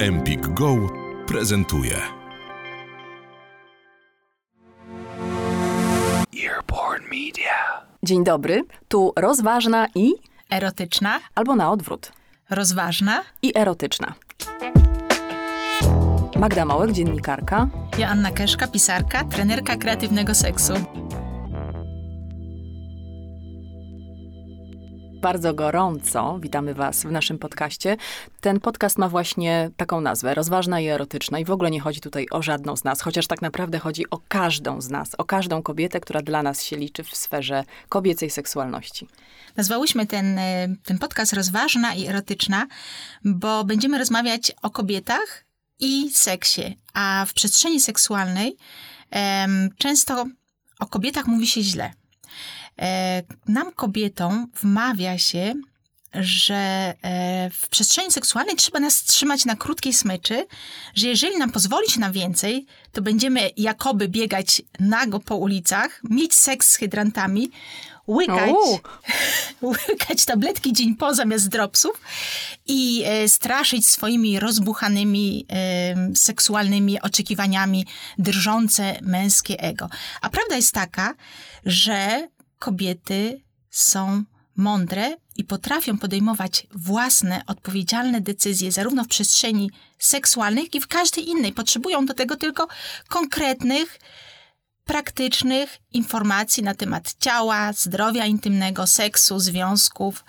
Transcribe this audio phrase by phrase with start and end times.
[0.00, 0.76] Empik Go
[1.26, 1.96] prezentuje.
[6.44, 7.82] Earborn Media.
[8.02, 10.14] Dzień dobry, tu rozważna i
[10.50, 12.12] Erotyczna, albo na odwrót
[12.50, 13.22] rozważna.
[13.42, 14.14] i erotyczna.
[16.36, 17.68] Magda Małek, dziennikarka.
[17.98, 20.72] Joanna Keszka, pisarka, trenerka kreatywnego seksu.
[25.20, 27.96] Bardzo gorąco witamy Was w naszym podcaście.
[28.40, 31.38] Ten podcast ma właśnie taką nazwę, rozważna i erotyczna.
[31.38, 34.20] I w ogóle nie chodzi tutaj o żadną z nas, chociaż tak naprawdę chodzi o
[34.28, 39.08] każdą z nas, o każdą kobietę, która dla nas się liczy w sferze kobiecej seksualności.
[39.56, 42.66] Nazwałyśmy ten, e, ten podcast rozważna i erotyczna,
[43.24, 45.44] bo będziemy rozmawiać o kobietach
[45.80, 46.76] i seksie.
[46.94, 48.56] A w przestrzeni seksualnej
[49.78, 50.26] często
[50.80, 51.92] o kobietach mówi się źle.
[52.78, 55.54] E, nam kobietom wmawia się,
[56.14, 56.54] że
[57.02, 60.46] e, w przestrzeni seksualnej trzeba nas trzymać na krótkiej smyczy,
[60.94, 66.70] że jeżeli nam pozwolić na więcej, to będziemy jakoby biegać nago po ulicach, mieć seks
[66.70, 67.50] z hydrantami,
[68.08, 68.80] łykać, Uuu.
[69.88, 72.00] łykać tabletki dzień po zamiast dropsów
[72.66, 75.46] i e, straszyć swoimi rozbuchanymi
[76.14, 77.86] seksualnymi oczekiwaniami
[78.18, 79.88] drżące męskie ego.
[80.20, 81.14] A prawda jest taka,
[81.64, 84.24] że kobiety są
[84.56, 91.28] mądre i potrafią podejmować własne, odpowiedzialne decyzje, zarówno w przestrzeni seksualnej, jak i w każdej
[91.28, 91.52] innej.
[91.52, 92.68] Potrzebują do tego tylko
[93.08, 93.98] konkretnych,
[94.84, 100.24] praktycznych informacji na temat ciała, zdrowia intymnego, seksu, związków.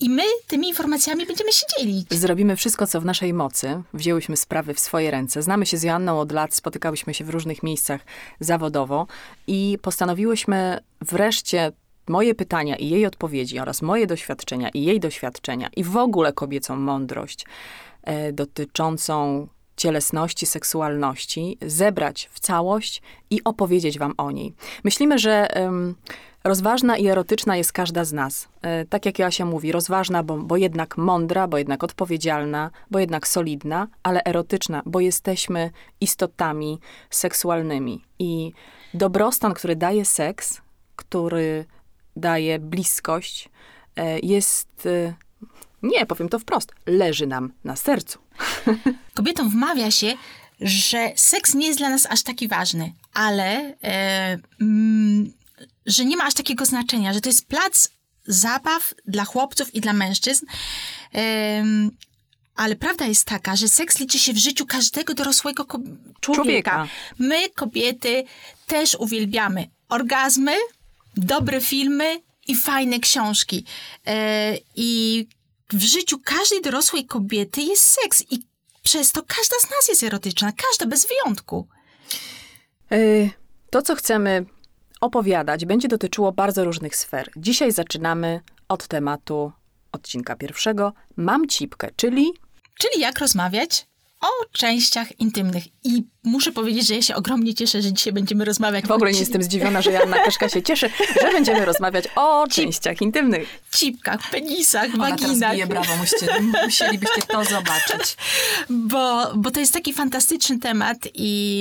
[0.00, 2.14] I my tymi informacjami będziemy się dzielić.
[2.14, 3.82] Zrobimy wszystko, co w naszej mocy.
[3.94, 5.42] Wzięłyśmy sprawy w swoje ręce.
[5.42, 8.00] Znamy się z Joanną od lat, spotykałyśmy się w różnych miejscach
[8.40, 9.06] zawodowo
[9.46, 11.72] i postanowiłyśmy wreszcie
[12.08, 16.76] moje pytania i jej odpowiedzi oraz moje doświadczenia i jej doświadczenia i w ogóle kobiecą
[16.76, 17.46] mądrość
[18.02, 19.46] e, dotyczącą
[19.76, 24.54] cielesności, seksualności, zebrać w całość i opowiedzieć wam o niej.
[24.84, 25.94] Myślimy, że em,
[26.48, 28.48] rozważna i erotyczna jest każda z nas.
[28.62, 33.28] E, tak jak Joasia mówi, rozważna, bo, bo jednak mądra, bo jednak odpowiedzialna, bo jednak
[33.28, 35.70] solidna, ale erotyczna, bo jesteśmy
[36.00, 36.78] istotami
[37.10, 38.04] seksualnymi.
[38.18, 38.52] I
[38.94, 40.60] dobrostan, który daje seks,
[40.96, 41.64] który
[42.16, 43.48] daje bliskość,
[43.96, 45.14] e, jest, e,
[45.82, 48.18] nie, powiem to wprost, leży nam na sercu.
[49.14, 50.14] Kobietom wmawia się,
[50.60, 55.32] że seks nie jest dla nas aż taki ważny, ale e, mm,
[55.88, 57.88] że nie ma aż takiego znaczenia, że to jest plac
[58.26, 60.46] zabaw dla chłopców i dla mężczyzn.
[61.12, 61.90] Em,
[62.54, 65.78] ale prawda jest taka, że seks liczy się w życiu każdego dorosłego ko-
[66.20, 66.34] człowieka.
[66.44, 66.88] Człowieka.
[67.18, 68.24] My, kobiety,
[68.66, 70.56] też uwielbiamy orgazmy,
[71.16, 73.64] dobre filmy i fajne książki.
[74.06, 75.26] E, I
[75.72, 78.42] w życiu każdej dorosłej kobiety jest seks i
[78.82, 81.68] przez to każda z nas jest erotyczna, każda bez wyjątku.
[82.92, 83.30] Y,
[83.70, 84.44] To, co chcemy
[85.00, 87.30] opowiadać, będzie dotyczyło bardzo różnych sfer.
[87.36, 89.52] Dzisiaj zaczynamy od tematu
[89.92, 90.92] odcinka pierwszego.
[91.16, 92.32] Mam cipkę, czyli
[92.78, 93.86] Czyli jak rozmawiać
[94.20, 95.64] o częściach intymnych.
[95.84, 99.18] I muszę powiedzieć, że ja się ogromnie cieszę, że dzisiaj będziemy rozmawiać w ogóle nie
[99.20, 100.90] jestem zdziwiona, że Janna Kaszka się cieszy,
[101.22, 103.60] że będziemy rozmawiać o częściach intymnych.
[103.70, 105.52] cipkach, penisach, Ona teraz waginach.
[105.52, 106.26] bije brawo, musicie,
[106.64, 108.16] musielibyście to zobaczyć.
[108.70, 111.60] bo, bo to jest taki fantastyczny temat i,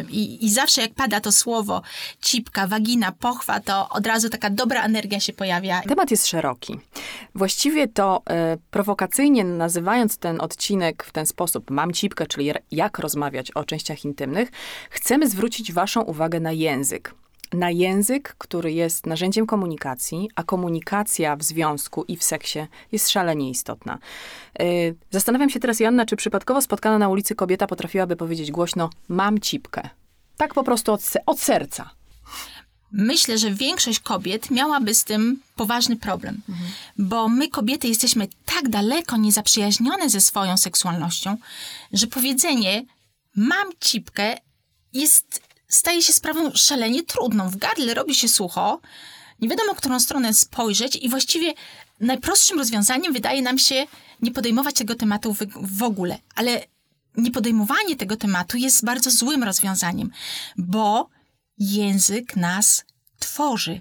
[0.00, 1.82] yy, i, i zawsze jak pada to słowo
[2.22, 5.82] cipka, wagina, pochwa, to od razu taka dobra energia się pojawia.
[5.82, 6.78] Temat jest szeroki.
[7.34, 13.50] Właściwie to e, prowokacyjnie nazywając ten odcinek w ten sposób, mam cipkę, czyli jak rozmawiać
[13.50, 14.48] o częściach intymnych,
[14.90, 17.14] chcemy zwrócić waszą uwagę na język.
[17.52, 22.58] Na język, który jest narzędziem komunikacji, a komunikacja w związku i w seksie
[22.92, 23.98] jest szalenie istotna.
[24.58, 24.64] E,
[25.10, 29.88] Zastanawiam się teraz, Joanna, czy przypadkowo spotkana na ulicy kobieta potrafiłaby powiedzieć głośno, mam cipkę.
[30.36, 31.90] Tak po prostu od, se- od serca.
[32.92, 36.40] Myślę, że większość kobiet miałaby z tym poważny problem,
[36.98, 41.36] bo my kobiety jesteśmy tak daleko niezaprzyjaźnione ze swoją seksualnością,
[41.92, 42.84] że powiedzenie
[43.36, 44.36] mam cipkę
[44.92, 47.50] jest, staje się sprawą szalenie trudną.
[47.50, 48.80] W gardle robi się sucho,
[49.40, 51.54] nie wiadomo, którą stronę spojrzeć i właściwie
[52.00, 53.86] najprostszym rozwiązaniem wydaje nam się
[54.22, 56.64] nie podejmować tego tematu w, ogóle, ale
[57.16, 60.10] niepodejmowanie tego tematu jest bardzo złym rozwiązaniem,
[60.56, 61.08] bo
[61.58, 62.84] język nas
[63.18, 63.80] tworzy.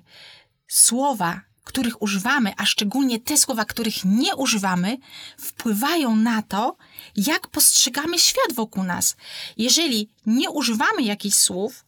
[0.67, 4.97] Słowa, których używamy, a szczególnie te słowa, których nie używamy,
[5.37, 6.77] wpływają na to,
[7.15, 9.15] jak postrzegamy świat wokół nas.
[9.57, 11.85] Jeżeli nie używamy jakichś słów,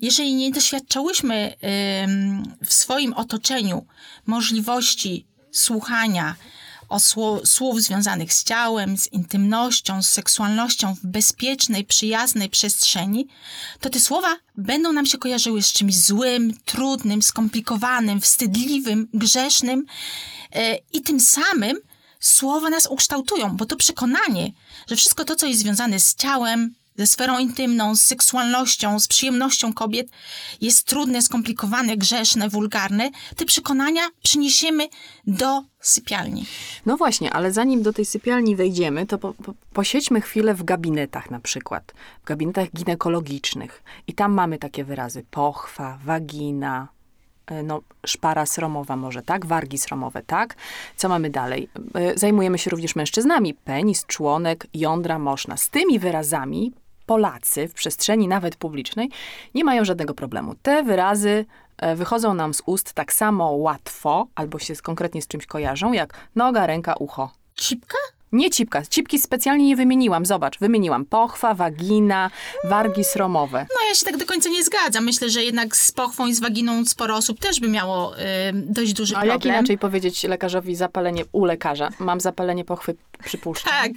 [0.00, 1.54] jeżeli nie doświadczałyśmy
[2.64, 3.86] w swoim otoczeniu
[4.26, 6.36] możliwości słuchania,
[6.88, 13.28] o sło- słów związanych z ciałem, z intymnością, z seksualnością w bezpiecznej, przyjaznej przestrzeni,
[13.80, 19.86] to te słowa będą nam się kojarzyły z czymś złym, trudnym, skomplikowanym, wstydliwym, grzesznym
[20.52, 21.76] e, i tym samym
[22.20, 24.52] słowa nas ukształtują, bo to przekonanie,
[24.90, 29.72] że wszystko to, co jest związane z ciałem, ze sferą intymną, z seksualnością, z przyjemnością
[29.72, 30.08] kobiet,
[30.60, 34.88] jest trudne, skomplikowane, grzeszne, wulgarne, te przekonania przyniesiemy
[35.26, 36.46] do sypialni.
[36.86, 41.30] No właśnie, ale zanim do tej sypialni wejdziemy, to po, po, posiedźmy chwilę w gabinetach
[41.30, 41.92] na przykład,
[42.22, 43.82] w gabinetach ginekologicznych.
[44.06, 46.88] I tam mamy takie wyrazy pochwa, wagina,
[47.46, 49.46] e, no, szpara sromowa może, tak?
[49.46, 50.56] Wargi sromowe, tak?
[50.96, 51.68] Co mamy dalej?
[51.94, 53.54] E, Zajmujemy się również mężczyznami.
[53.54, 55.56] Penis, członek, jądra, moszna.
[55.56, 56.72] Z tymi wyrazami
[57.08, 59.10] Polacy w przestrzeni nawet publicznej
[59.54, 60.54] nie mają żadnego problemu.
[60.62, 61.44] Te wyrazy
[61.78, 66.14] e, wychodzą nam z ust tak samo łatwo, albo się konkretnie z czymś kojarzą, jak
[66.34, 67.30] noga, ręka, ucho.
[67.54, 67.98] Cipka?
[68.32, 68.82] Nie cipka.
[68.82, 70.26] Cipki specjalnie nie wymieniłam.
[70.26, 72.30] Zobacz, wymieniłam pochwa, wagina,
[72.64, 73.66] wargi sromowe.
[73.74, 75.04] No ja się tak do końca nie zgadzam.
[75.04, 78.22] Myślę, że jednak z pochwą i z waginą sporo osób też by miało y,
[78.52, 79.54] dość duży A jak problem.
[79.54, 81.88] inaczej powiedzieć lekarzowi zapalenie u lekarza?
[81.98, 83.72] Mam zapalenie pochwy, przypuszczam.
[83.72, 83.92] Tak,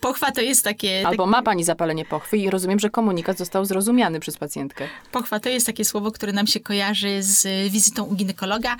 [0.00, 1.02] pochwa to jest takie...
[1.06, 4.88] Albo ma pani zapalenie pochwy i rozumiem, że komunikat został zrozumiany przez pacjentkę.
[5.12, 8.76] Pochwa to jest takie słowo, które nam się kojarzy z y, wizytą u ginekologa.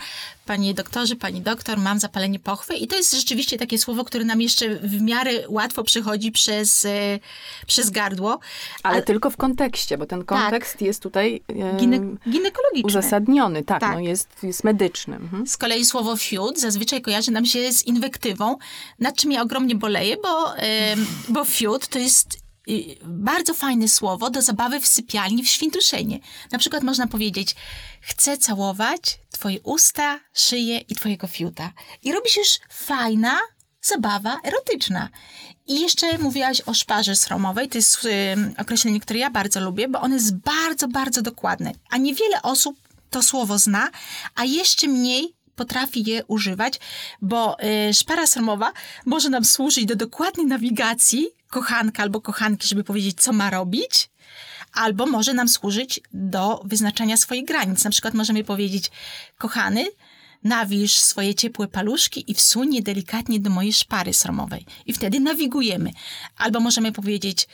[0.47, 2.75] Panie doktorze, pani doktor, mam zapalenie pochwy.
[2.75, 7.21] I to jest rzeczywiście takie słowo, które nam jeszcze w miarę łatwo przychodzi przez, y,
[7.67, 8.39] przez gardło.
[8.83, 12.01] Ale A- tylko w kontekście, bo ten kontekst jest tutaj e, Gine,
[12.31, 12.87] ginekologiczne.
[12.89, 13.65] uzasadniony.
[13.65, 13.95] Tak, Tak.
[13.95, 15.17] no jest, jest medyczny.
[15.17, 15.47] Mhm.
[15.47, 18.57] Z kolei słowo fiut zazwyczaj kojarzy nam się z inwektywą,
[18.99, 20.55] nad czym ja ogromnie boleję, bo,
[21.29, 22.35] bo fiut to jest
[22.69, 26.19] y, bardzo fajne słowo do zabawy w sypialni w świntuszenie.
[26.53, 27.55] Na przykład można powiedzieć,
[28.01, 31.73] chcę całować twoje usta, szyję i twojego fiuta.
[32.03, 33.39] I robi się już fajna
[33.83, 35.09] zabawa erotyczna.
[35.67, 37.69] I jeszcze mówiłaś o szparze sromowej.
[37.69, 38.09] To jest
[38.59, 41.73] określenie, które ja bardzo lubię, bo ono jest bardzo, bardzo dokładne.
[41.91, 42.77] A niewiele osób
[43.11, 43.91] to słowo zna,
[44.35, 46.81] a jeszcze mniej potrafi je używać,
[47.23, 47.57] bo
[47.89, 48.73] y, szpara sromowa
[49.07, 54.11] może nam służyć do dokładnej nawigacji kochanka albo kochanki, żeby powiedzieć, co ma robić,
[54.73, 57.85] albo może nam służyć do wyznaczania swoich granic.
[57.85, 58.91] Na przykład możemy powiedzieć,
[59.39, 59.87] kochany,
[60.45, 64.67] nawisz swoje ciepłe paluszki i wsuń je delikatnie do mojej szpary sromowej.
[64.87, 65.91] I wtedy nawigujemy.
[66.37, 67.49] Albo możemy powiedzieć,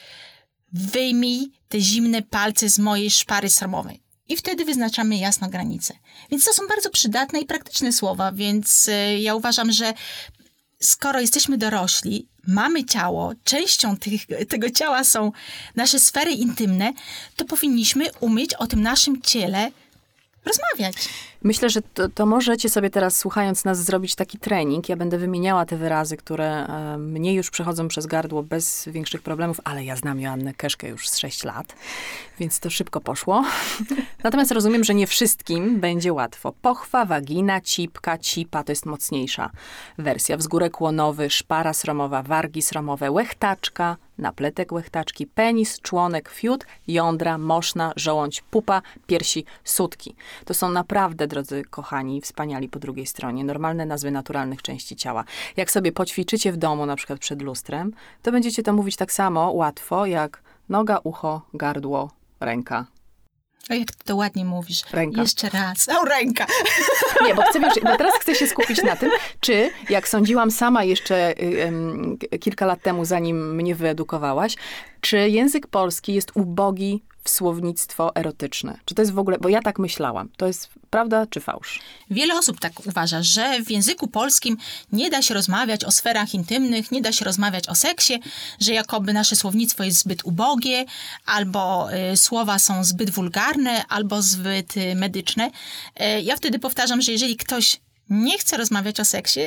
[0.72, 4.00] wyjmij te zimne palce z mojej szpary sromowej.
[4.28, 5.94] I wtedy wyznaczamy jasno granicę.
[6.30, 9.94] Więc to są bardzo przydatne i praktyczne słowa, więc y, ja uważam, że
[10.80, 15.32] skoro jesteśmy dorośli, mamy ciało, częścią tych, tego ciała są
[15.76, 16.92] nasze sfery intymne,
[17.36, 19.70] to powinniśmy umieć o tym naszym ciele
[20.44, 20.96] rozmawiać.
[21.46, 24.88] Myślę, że to, to możecie sobie teraz, słuchając nas, zrobić taki trening.
[24.88, 29.60] Ja będę wymieniała te wyrazy, które e, mnie już przechodzą przez gardło bez większych problemów,
[29.64, 31.74] ale ja znam Joannę Keszkę już z 6 lat,
[32.38, 33.44] więc to szybko poszło.
[34.24, 36.52] Natomiast rozumiem, że nie wszystkim będzie łatwo.
[36.62, 39.50] Pochwa, wagina, cipka, cipa to jest mocniejsza
[39.98, 40.36] wersja.
[40.36, 48.42] Wzgórek łonowy, szpara sromowa, wargi sromowe, łechtaczka, napletek łechtaczki, penis, członek, fiut, jądra, moszna, żołądź,
[48.42, 50.14] pupa, piersi, sutki.
[50.44, 55.24] To są naprawdę, drodzy kochani, wspaniali po drugiej stronie, normalne nazwy naturalnych części ciała.
[55.56, 57.92] Jak sobie poćwiczycie w domu, na przykład przed lustrem,
[58.22, 62.10] to będziecie to mówić tak samo łatwo, jak noga, ucho, gardło,
[62.40, 62.86] ręka.
[63.70, 64.82] O, jak ty to ładnie mówisz.
[64.92, 65.20] Ręka.
[65.20, 65.88] Jeszcze raz.
[65.88, 66.46] O, ręka.
[67.26, 69.10] Nie, bo chcę, wiesz, bo teraz chcę się skupić na tym,
[69.40, 74.56] czy jak sądziłam sama jeszcze y, em, k- kilka lat temu, zanim mnie wyedukowałaś,
[75.06, 78.78] czy język polski jest ubogi w słownictwo erotyczne?
[78.84, 81.80] Czy to jest w ogóle, bo ja tak myślałam, to jest prawda czy fałsz?
[82.10, 84.56] Wiele osób tak uważa, że w języku polskim
[84.92, 88.20] nie da się rozmawiać o sferach intymnych, nie da się rozmawiać o seksie,
[88.60, 90.84] że jakoby nasze słownictwo jest zbyt ubogie,
[91.26, 95.50] albo y, słowa są zbyt wulgarne, albo zbyt y, medyczne.
[96.00, 99.40] Y, ja wtedy powtarzam, że jeżeli ktoś nie chce rozmawiać o seksie,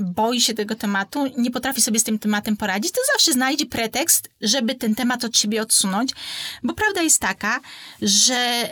[0.00, 4.30] boi się tego tematu, nie potrafi sobie z tym tematem poradzić, to zawsze znajdzie pretekst,
[4.40, 6.12] żeby ten temat od siebie odsunąć,
[6.62, 7.60] bo prawda jest taka,
[8.02, 8.70] że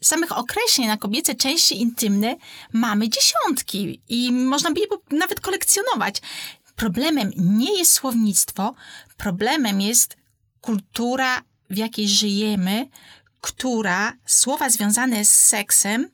[0.00, 2.36] samych określeń na kobiece części intymne
[2.72, 6.16] mamy dziesiątki i można by je nawet kolekcjonować.
[6.76, 8.74] Problemem nie jest słownictwo,
[9.16, 10.16] problemem jest
[10.60, 12.88] kultura, w jakiej żyjemy,
[13.40, 16.08] która słowa związane z seksem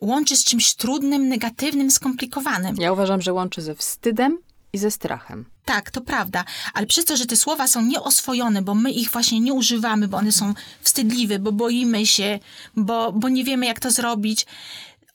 [0.00, 2.76] łączy z czymś trudnym, negatywnym, skomplikowanym.
[2.78, 4.38] Ja uważam, że łączy ze wstydem
[4.72, 5.44] i ze strachem.
[5.64, 9.40] Tak, to prawda, ale przez to, że te słowa są nieoswojone, bo my ich właśnie
[9.40, 12.38] nie używamy, bo one są wstydliwe, bo boimy się,
[12.76, 14.46] bo, bo nie wiemy, jak to zrobić,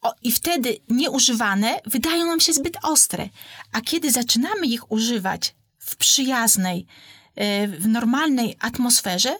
[0.01, 3.29] O, I wtedy nieużywane wydają nam się zbyt ostre.
[3.71, 6.85] A kiedy zaczynamy ich używać w przyjaznej,
[7.35, 9.37] e, w normalnej atmosferze,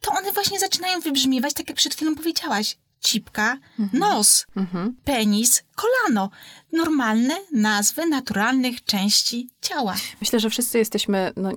[0.00, 2.76] to one właśnie zaczynają wybrzmiewać, tak jak przed chwilą powiedziałaś.
[3.00, 3.58] Cipka,
[3.92, 4.46] nos,
[5.04, 6.30] penis, kolano.
[6.72, 9.94] Normalne nazwy naturalnych części ciała.
[10.20, 11.50] Myślę, że wszyscy jesteśmy, no,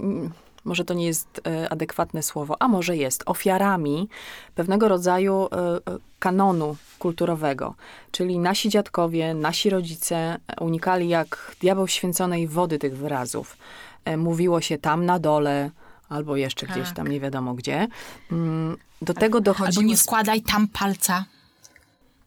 [0.66, 4.10] może to nie jest e, adekwatne słowo, a może jest, ofiarami
[4.56, 5.80] pewnego rodzaju e, e,
[6.20, 7.76] kanonu kulturowego.
[8.12, 13.58] Czyli nasi dziadkowie, nasi rodzice unikali jak diabeł święconej wody tych wyrazów.
[14.06, 15.72] E, mówiło się tam na dole,
[16.10, 16.96] albo jeszcze gdzieś Tak.
[16.96, 17.88] tam, nie wiadomo gdzie.
[18.32, 21.26] Mm, Do tego Albo dochodziły nie wkładaj tam palca.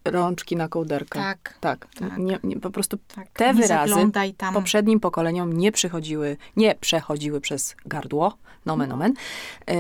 [0.05, 1.19] rączki na kołderkę.
[1.19, 1.55] Tak.
[1.61, 1.87] Tak.
[1.95, 2.19] Tak.
[2.19, 3.29] Nie, nie, po prostu Tak.
[3.31, 3.95] te Nie wyrazy
[4.55, 8.37] poprzednim pokoleniom nie przychodziły, nie przechodziły przez gardło,
[8.67, 9.15] nomen omen,
[9.69, 9.75] yy,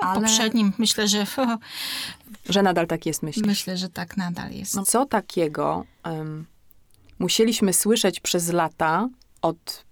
[0.00, 1.26] ale Poprzednim myślę, że
[2.48, 3.42] że nadal tak jest, myślę.
[3.46, 4.74] myślę, że tak nadal jest.
[4.74, 6.46] No, co takiego em,
[7.18, 9.08] musieliśmy słyszeć przez lata
[9.42, 9.84] od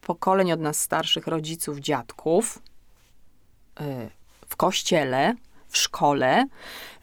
[0.00, 2.58] pokoleń od nas starszych rodziców, dziadków,
[4.48, 5.34] w kościele,
[5.68, 6.44] w szkole,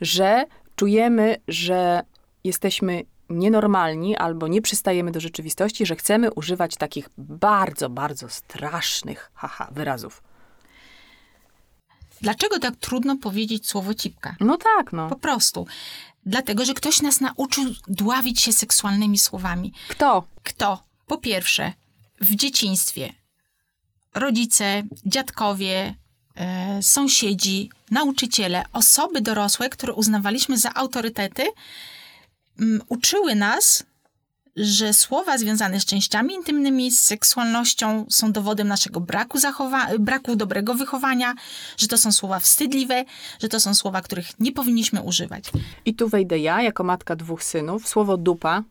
[0.01, 2.03] że czujemy, że
[2.43, 9.67] jesteśmy nienormalni albo nie przystajemy do rzeczywistości, że chcemy używać takich bardzo, bardzo strasznych haha,
[9.71, 10.23] wyrazów.
[12.21, 14.35] Dlaczego tak trudno powiedzieć słowo cipka?
[14.39, 15.09] No tak, no.
[15.09, 15.67] Po prostu.
[16.25, 19.73] Dlatego, że ktoś nas nauczył dławić się seksualnymi słowami.
[19.87, 20.23] Kto?
[20.43, 20.83] Kto?
[21.07, 21.73] Po pierwsze,
[22.21, 23.13] w dzieciństwie
[24.15, 25.95] rodzice, dziadkowie,
[26.81, 31.43] sąsiedzi, nauczyciele, osoby dorosłe, które uznawaliśmy za autorytety,
[32.89, 33.83] uczyły nas,
[34.55, 40.73] że słowa związane z częściami intymnymi, z seksualnością są dowodem naszego braku, zachowa- braku dobrego
[40.73, 41.33] wychowania,
[41.77, 43.05] że to są słowa wstydliwe,
[43.41, 45.51] że to są słowa, których nie powinniśmy używać.
[45.85, 47.87] I tu wejdę ja, jako matka dwóch synów.
[47.87, 48.63] Słowo dupa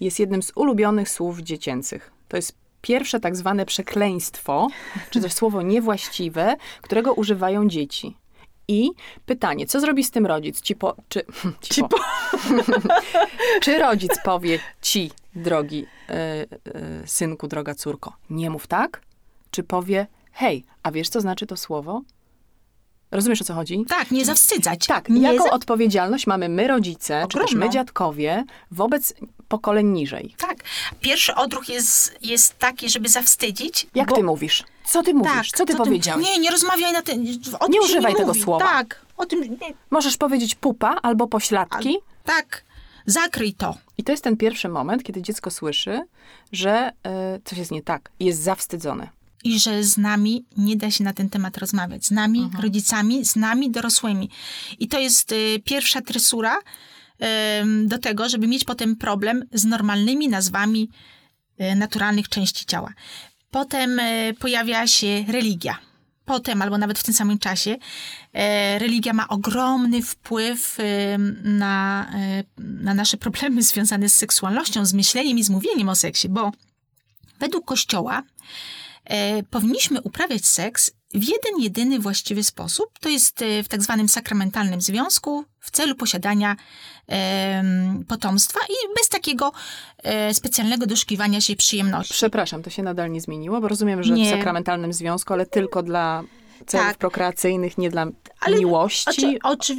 [0.00, 2.10] jest jednym z ulubionych słów dziecięcych.
[2.28, 4.68] To jest pierwsze tak zwane przekleństwo,
[5.10, 8.16] czy też słowo niewłaściwe, którego używają dzieci.
[8.68, 8.90] I
[9.26, 10.60] pytanie, co zrobi z tym rodzic?
[10.60, 11.22] Ci po, czy,
[11.74, 11.98] ci po.
[13.62, 16.14] czy rodzic powie ci, drogi y,
[17.02, 19.02] y, synku, droga córko, nie mów tak?
[19.50, 22.02] Czy powie, hej, a wiesz, co znaczy to słowo?
[23.10, 23.84] Rozumiesz, o co chodzi?
[23.88, 24.86] Tak, nie zawstydzać.
[24.86, 29.14] Tak, nie jaką za- odpowiedzialność mamy my, rodzice, czy też my, dziadkowie, wobec
[29.48, 30.34] pokoleń niżej?
[30.38, 30.56] Tak.
[31.00, 33.86] Pierwszy odruch jest, jest taki, żeby zawstydzić.
[33.94, 34.64] Jak bo- ty mówisz?
[34.84, 35.32] Co ty mówisz?
[35.32, 36.26] Tak, co ty powiedziałeś?
[36.26, 37.26] Nie, nie rozmawiaj na ten.
[37.60, 38.42] O tym Nie używaj tego mówi.
[38.42, 38.64] słowa.
[38.64, 39.40] Tak, o tym.
[39.40, 39.58] Nie,
[39.90, 41.98] Możesz powiedzieć pupa albo pośladki.
[42.24, 42.64] tak,
[43.06, 43.74] zakryj to.
[43.98, 46.02] I to jest ten pierwszy moment, kiedy dziecko słyszy,
[46.52, 46.92] że
[47.36, 48.10] y, coś jest nie tak.
[48.20, 49.08] Jest zawstydzone.
[49.44, 52.06] I że z nami nie da się na ten temat rozmawiać.
[52.06, 52.62] Z nami, Mhm.
[52.62, 54.30] rodzicami, z nami, dorosłymi.
[54.78, 56.58] I to jest y, pierwsza tresura
[57.62, 60.88] ym, do tego, żeby mieć potem problem z normalnymi nazwami
[61.60, 62.92] y, naturalnych części ciała.
[63.50, 65.78] Potem y, pojawia się religia.
[66.24, 67.76] Potem, albo nawet w tym samym czasie,
[68.32, 70.78] e, religia ma ogromny wpływ
[71.14, 72.06] ym, na,
[72.40, 76.52] y, na nasze problemy związane z seksualnością, z myśleniem i z mówieniem o seksie, bo
[77.38, 78.22] według Kościoła
[79.50, 82.86] powinniśmy uprawiać seks w jeden, jedyny właściwy sposób.
[83.00, 86.56] To jest e, w tak zwanym sakramentalnym związku w celu posiadania
[87.06, 89.52] em, potomstwa i bez takiego
[90.02, 92.14] e, specjalnego doszukiwania się przyjemności.
[92.14, 94.30] Przepraszam, to się nadal nie zmieniło, bo rozumiem, że w Nie.
[94.30, 96.22] sakramentalnym związku, ale tylko dla
[96.66, 96.98] celów Tak.
[96.98, 98.06] prokreacyjnych, nie dla
[98.40, 99.10] Ale miłości.
[99.10, 99.76] Oczy, oczy,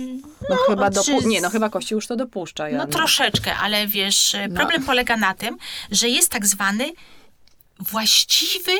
[0.49, 2.69] no, chyba oczy- dopu- Nie, no chyba Kościół już to dopuszcza.
[2.69, 4.55] Ja, No troszeczkę, ale wiesz, No.
[4.55, 5.57] problem polega na tym,
[5.91, 6.91] że jest tak zwany
[7.79, 8.71] właściwy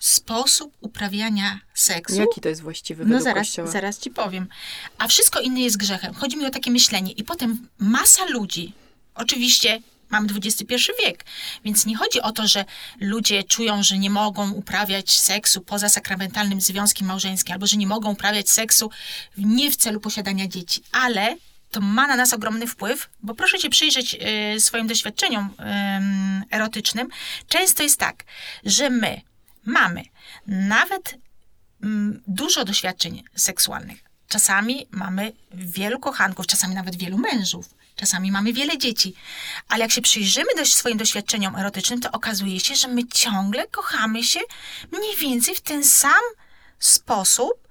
[0.00, 2.16] sposób uprawiania seksu.
[2.20, 3.70] Jaki to jest właściwy No zaraz, Kościoła?
[3.70, 4.48] zaraz ci powiem.
[4.98, 6.14] A wszystko inne jest grzechem.
[6.14, 7.12] Chodzi mi o takie myślenie.
[7.12, 8.72] I potem masa ludzi,
[9.14, 9.80] oczywiście
[10.10, 11.24] mamy XXI wiek,
[11.64, 12.64] więc nie chodzi o to, że
[13.00, 18.10] ludzie czują, że nie mogą uprawiać seksu poza sakramentalnym związkiem małżeńskim, albo że nie mogą
[18.12, 18.90] uprawiać seksu
[19.36, 21.36] nie w celu posiadania dzieci, ale
[21.70, 24.16] to ma na nas ogromny wpływ, bo proszę cię przyjrzeć
[24.56, 25.50] y, swoim doświadczeniom
[25.98, 27.08] ym, erotycznym.
[27.48, 28.24] Często jest tak,
[28.64, 29.20] że my
[29.64, 30.04] mamy
[30.46, 31.14] nawet
[31.82, 34.10] mm, dużo doświadczeń seksualnych.
[34.28, 39.14] Czasami mamy wielu kochanków, czasami nawet wielu mężów, czasami mamy wiele dzieci.
[39.68, 44.24] Ale jak się przyjrzymy do swoim doświadczeniom erotycznym, to okazuje się, że my ciągle kochamy
[44.24, 44.40] się
[44.92, 46.22] mniej więcej w ten sam
[46.78, 47.68] sposób.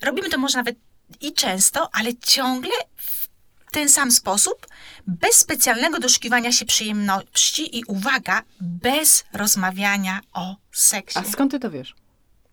[0.00, 0.76] Robimy to może nawet
[1.20, 3.28] i często, ale ciągle w
[3.72, 4.66] ten sam sposób,
[5.06, 11.18] bez specjalnego doszukiwania się przyjemności i uwaga, bez rozmawiania o seksie.
[11.18, 11.94] A skąd ty to wiesz?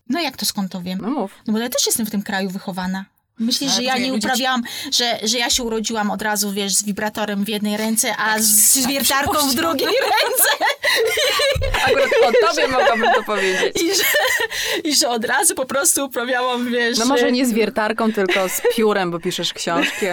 [0.09, 0.99] No jak to skąd to wiem?
[1.01, 1.31] No mów.
[1.47, 3.05] No bo ja też jestem w tym kraju wychowana.
[3.39, 7.45] Myślisz, że ja nie uprawiałam, że, że ja się urodziłam od razu, wiesz, z wibratorem
[7.45, 10.49] w jednej ręce, a z wiertarką w drugiej ręce
[11.85, 13.81] Akurat o tobie mogłabym to powiedzieć.
[13.81, 14.03] i że,
[14.83, 16.97] i że od razu po prostu uprawiałam, wiesz...
[16.97, 20.05] No może nie z wiertarką, tylko z piórem, bo piszesz książki.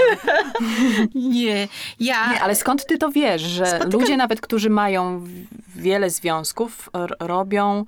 [1.14, 1.68] Nie,
[2.00, 2.32] ja...
[2.32, 5.26] Nie, ale skąd ty to wiesz, że Spotykam- ludzie nawet, którzy mają
[5.76, 6.90] wiele związków,
[7.20, 7.84] robią,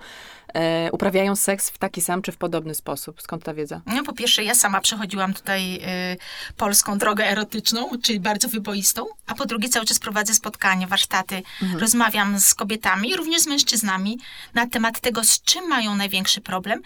[0.55, 3.23] e, uprawiają seks w taki sam czy w podobny sposób?
[3.23, 3.81] Skąd ta wiedza?
[3.87, 6.17] No, po pierwsze, ja sama przechodziłam tutaj y,
[6.57, 11.43] polską drogę erotyczną, czyli bardzo wyboistą, a po drugie, cały czas prowadzę spotkania, warsztaty,
[11.79, 14.19] rozmawiam z kobietami, również z mężczyznami
[14.55, 16.83] na temat tego, z czym mają największy problem.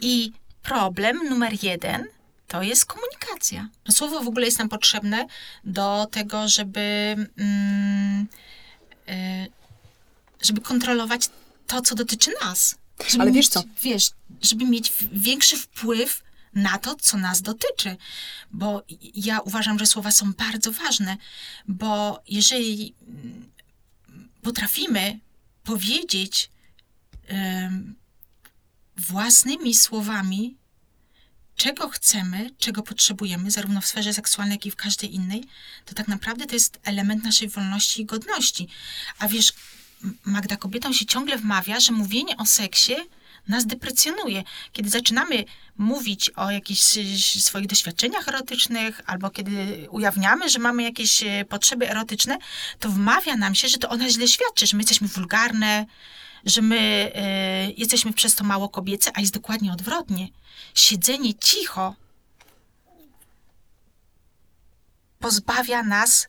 [0.00, 2.06] I problem numer jeden
[2.48, 3.68] to jest komunikacja.
[3.84, 5.26] To słowo w ogóle jest nam potrzebne
[5.64, 7.16] do tego, żeby.
[7.38, 8.26] Mm,
[9.08, 9.46] y,
[10.42, 11.30] żeby kontrolować
[11.66, 12.76] to, co dotyczy nas.
[13.08, 13.64] Żeby Ale wiesz mieć, co?
[13.82, 14.10] Wiesz,
[14.42, 16.22] żeby mieć większy wpływ
[16.54, 17.96] na to, co nas dotyczy.
[18.50, 18.82] Bo
[19.14, 21.16] ja uważam, że słowa są bardzo ważne,
[21.68, 23.50] bo jeżeli mm,
[24.42, 25.18] potrafimy
[25.64, 26.50] powiedzieć
[27.26, 27.94] em,
[28.96, 30.56] własnymi słowami,
[31.56, 35.44] czego chcemy, czego potrzebujemy, zarówno w sferze seksualnej, jak i w każdej innej,
[35.84, 38.68] to tak naprawdę to jest element naszej wolności i godności.
[39.18, 39.52] A wiesz,
[40.24, 42.94] Magda, kobietom się ciągle wmawia, że mówienie o seksie
[43.48, 44.42] nas deprecjonuje.
[44.72, 45.44] Kiedy zaczynamy
[45.78, 46.80] mówić o jakichś
[47.42, 52.38] swoich doświadczeniach erotycznych, albo kiedy ujawniamy, że mamy jakieś e, potrzeby erotyczne,
[52.78, 55.86] to wmawia nam się, że to ona źle świadczy, że my jesteśmy wulgarne,
[56.44, 60.28] że my e, jesteśmy przez to mało kobiece, a jest dokładnie odwrotnie.
[60.74, 61.94] Siedzenie cicho
[65.18, 66.28] pozbawia nas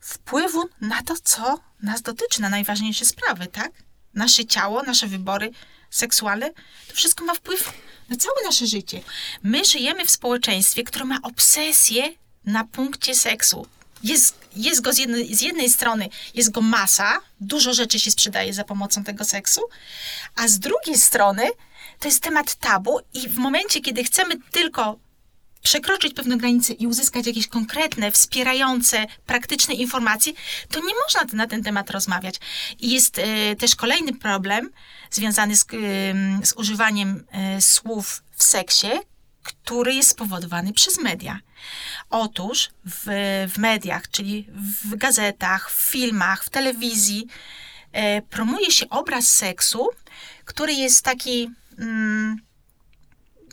[0.00, 3.72] wpływu na to, co nas dotyczy, na najważniejsze sprawy, tak?
[4.14, 5.50] Nasze ciało, nasze wybory
[5.90, 6.50] seksualne,
[6.88, 7.72] to wszystko ma wpływ
[8.08, 9.00] na całe nasze życie.
[9.42, 12.12] My żyjemy w społeczeństwie, które ma obsesję
[12.44, 13.66] na punkcie seksu.
[14.02, 18.54] Jest, jest go z jednej, z jednej strony, jest go masa, dużo rzeczy się sprzedaje
[18.54, 19.60] za pomocą tego seksu,
[20.34, 21.50] a z drugiej strony
[21.98, 24.98] to jest temat tabu i w momencie, kiedy chcemy tylko
[25.62, 30.32] przekroczyć pewne granice i uzyskać jakieś konkretne, wspierające, praktyczne informacje,
[30.68, 32.34] to nie można na ten temat rozmawiać.
[32.78, 34.70] I jest e, też kolejny problem
[35.10, 38.90] związany z, em, z używaniem e, słów w seksie,
[39.42, 41.38] który jest spowodowany przez media.
[42.10, 43.04] Otóż w,
[43.54, 44.46] w mediach, czyli
[44.84, 47.26] w gazetach, w filmach, w telewizji,
[47.92, 49.88] e, promuje się obraz seksu,
[50.44, 52.36] który jest taki mm,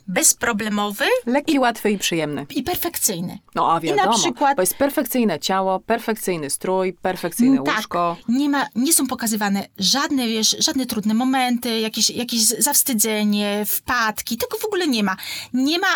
[0.08, 2.46] bezproblemowy Lekki, łatwy i przyjemny.
[2.50, 3.38] i perfekcyjny.
[3.54, 8.16] No a I na wiadomo, przykład- bo jest perfekcyjne ciało, perfekcyjny strój, perfekcyjne tak, łóżko.
[8.28, 14.58] nie, ma, nie są pokazywane żadne, wiesz, żadne trudne momenty, jakieś, jakieś zawstydzenie, wpadki, tego
[14.58, 15.16] w ogóle nie ma.
[15.52, 15.88] Nie ma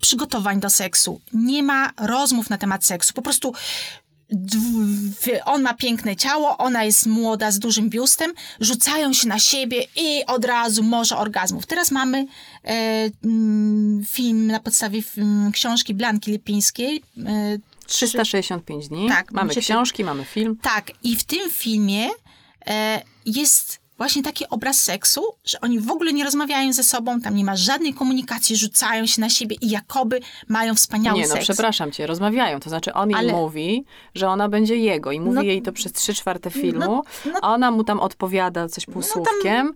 [0.00, 3.12] przygotowań do seksu, nie ma rozmów na temat seksu.
[3.14, 3.54] Po prostu
[5.44, 10.26] on ma piękne ciało, ona jest młoda, z dużym biustem, rzucają się na siebie i
[10.26, 11.66] od razu morze orgazmów.
[11.66, 12.26] Teraz mamy
[12.64, 19.08] e, mm, film na podstawie mm, książki Blanki Lipińskiej, e, 365 dni.
[19.08, 20.56] Tak, mamy książki, mamy film.
[20.62, 22.08] tak, i w tym filmie
[22.66, 27.34] e, jest właśnie taki obraz seksu, że oni w ogóle nie rozmawiają ze sobą, tam
[27.36, 31.44] nie ma żadnej komunikacji, rzucają się na siebie i jakoby mają wspaniały Nie, no seks.
[31.44, 32.60] przepraszam cię, rozmawiają.
[32.60, 35.72] To znaczy on jej Ale- mówi, że ona będzie jego i mówi No- jej to
[35.72, 37.02] przez trzy czwarte filmu.
[37.26, 39.74] no- a ona mu tam odpowiada coś półsłówkiem.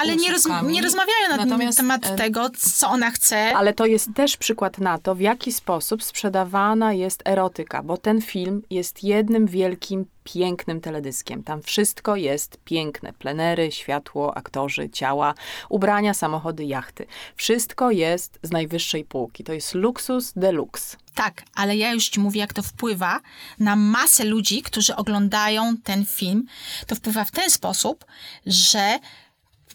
[0.00, 3.56] Ale nie, roz, nie rozmawiają na Natomiast, temat e, tego, co ona chce.
[3.56, 8.20] Ale to jest też przykład na to, w jaki sposób sprzedawana jest erotyka, bo ten
[8.22, 11.42] film jest jednym wielkim, pięknym teledyskiem.
[11.42, 13.12] Tam wszystko jest piękne.
[13.12, 15.34] Plenery, światło, aktorzy, ciała,
[15.68, 17.06] ubrania, samochody, jachty.
[17.36, 19.44] Wszystko jest z najwyższej półki.
[19.44, 20.96] To jest luksus deluxe.
[21.14, 23.20] Tak, ale ja już ci mówię, jak to wpływa
[23.58, 26.46] na masę ludzi, którzy oglądają ten film.
[26.86, 28.04] To wpływa w ten sposób,
[28.46, 28.98] że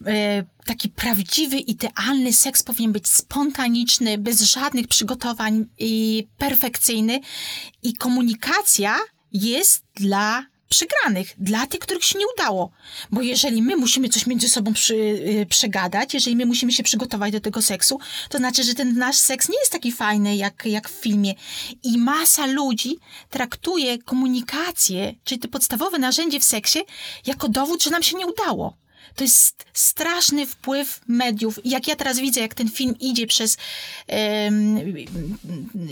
[0.06, 7.20] e, taki prawdziwy, idealny seks powinien być spontaniczny, bez żadnych przygotowań i perfekcyjny.
[7.82, 8.96] I komunikacja
[9.32, 12.70] jest dla przegranych, dla tych, których się nie udało.
[13.10, 17.32] Bo jeżeli my musimy coś między sobą przy, y, przegadać, jeżeli my musimy się przygotować
[17.32, 20.88] do tego seksu, to znaczy, że ten nasz seks nie jest taki fajny jak, jak
[20.88, 21.34] w filmie.
[21.82, 22.98] I masa ludzi
[23.30, 26.78] traktuje komunikację, czyli to podstawowe narzędzie w seksie,
[27.26, 28.76] jako dowód, że nam się nie udało.
[29.14, 31.60] To jest straszny wpływ mediów.
[31.64, 33.56] Jak ja teraz widzę, jak ten film idzie przez,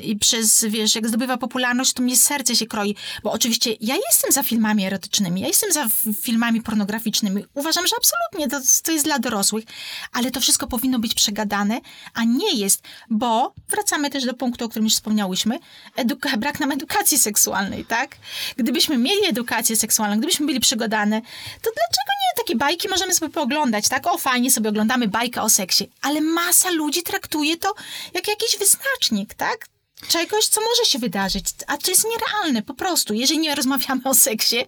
[0.03, 2.97] i przez, wiesz, jak zdobywa popularność, to mnie serce się kroi.
[3.23, 5.89] Bo oczywiście ja jestem za filmami erotycznymi, ja jestem za
[6.23, 7.45] filmami pornograficznymi.
[7.55, 9.65] Uważam, że absolutnie to, to jest dla dorosłych,
[10.13, 11.81] ale to wszystko powinno być przegadane,
[12.15, 15.59] a nie jest, bo wracamy też do punktu, o którym już wspomniałyśmy,
[15.97, 18.17] eduka- brak nam edukacji seksualnej, tak?
[18.57, 21.21] Gdybyśmy mieli edukację seksualną, gdybyśmy byli przygodane,
[21.63, 24.07] to dlaczego nie takie bajki możemy sobie pooglądać, tak?
[24.07, 27.75] O, fajnie sobie oglądamy bajkę o seksie, ale masa ludzi traktuje to
[28.14, 29.66] jak jakiś wyznacznik, tak?
[30.09, 33.14] Czegoś, co może się wydarzyć, a to jest nierealne po prostu.
[33.14, 34.66] Jeżeli nie rozmawiamy o seksie,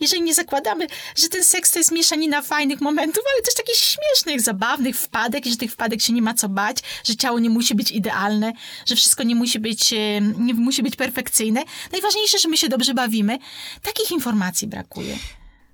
[0.00, 4.40] jeżeli nie zakładamy, że ten seks to jest mieszanina fajnych momentów, ale też takich śmiesznych,
[4.40, 7.74] zabawnych wpadek, i że tych wpadek się nie ma co bać, że ciało nie musi
[7.74, 8.52] być idealne,
[8.86, 11.62] że wszystko nie musi być, e, nie musi być perfekcyjne.
[11.92, 13.38] Najważniejsze, że my się dobrze bawimy.
[13.82, 15.18] Takich informacji brakuje.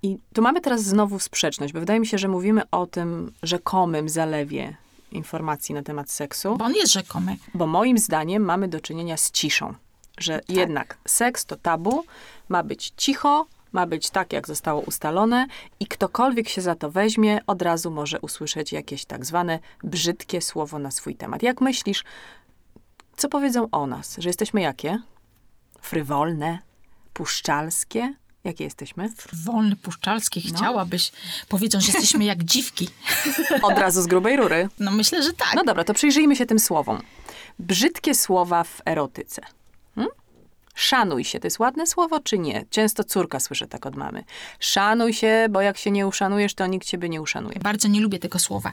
[0.04, 4.08] I tu mamy teraz znowu sprzeczność, bo wydaje mi się, że mówimy o tym rzekomym
[4.08, 4.76] zalewie
[5.12, 7.36] informacji na temat seksu, Bo on jest rzekomy.
[7.54, 9.74] bo moim zdaniem mamy do czynienia z ciszą.
[10.18, 12.04] Że jednak seks to tabu,
[12.48, 15.46] ma być cicho, ma być tak, jak zostało ustalone
[15.80, 20.78] i ktokolwiek się za to weźmie, od razu może usłyszeć jakieś tak zwane brzydkie słowo
[20.78, 21.42] na swój temat.
[21.42, 22.04] Jak myślisz,
[23.16, 24.16] co powiedzą o nas?
[24.18, 24.98] Że jesteśmy jakie?
[25.80, 26.58] Frywolne?
[27.12, 28.14] Puszczalskie?
[28.44, 29.08] Jakie jesteśmy?
[29.32, 31.12] Wolny, puszczalski, chciałabyś.
[31.48, 32.88] Powiedzą, że jesteśmy jak dziwki.
[33.62, 34.68] Od razu z grubej rury.
[34.80, 35.54] No myślę, że tak.
[35.54, 37.02] No dobra, to przyjrzyjmy się tym słowom.
[37.58, 39.42] Brzydkie słowa w erotyce.
[39.94, 40.14] Hmm?
[40.74, 42.64] Szanuj się, to jest ładne słowo, czy nie?
[42.70, 44.24] Często córka słyszę tak od mamy.
[44.60, 47.58] Szanuj się, bo jak się nie uszanujesz, to nikt ciebie nie uszanuje.
[47.62, 48.72] Bardzo nie lubię tego słowa.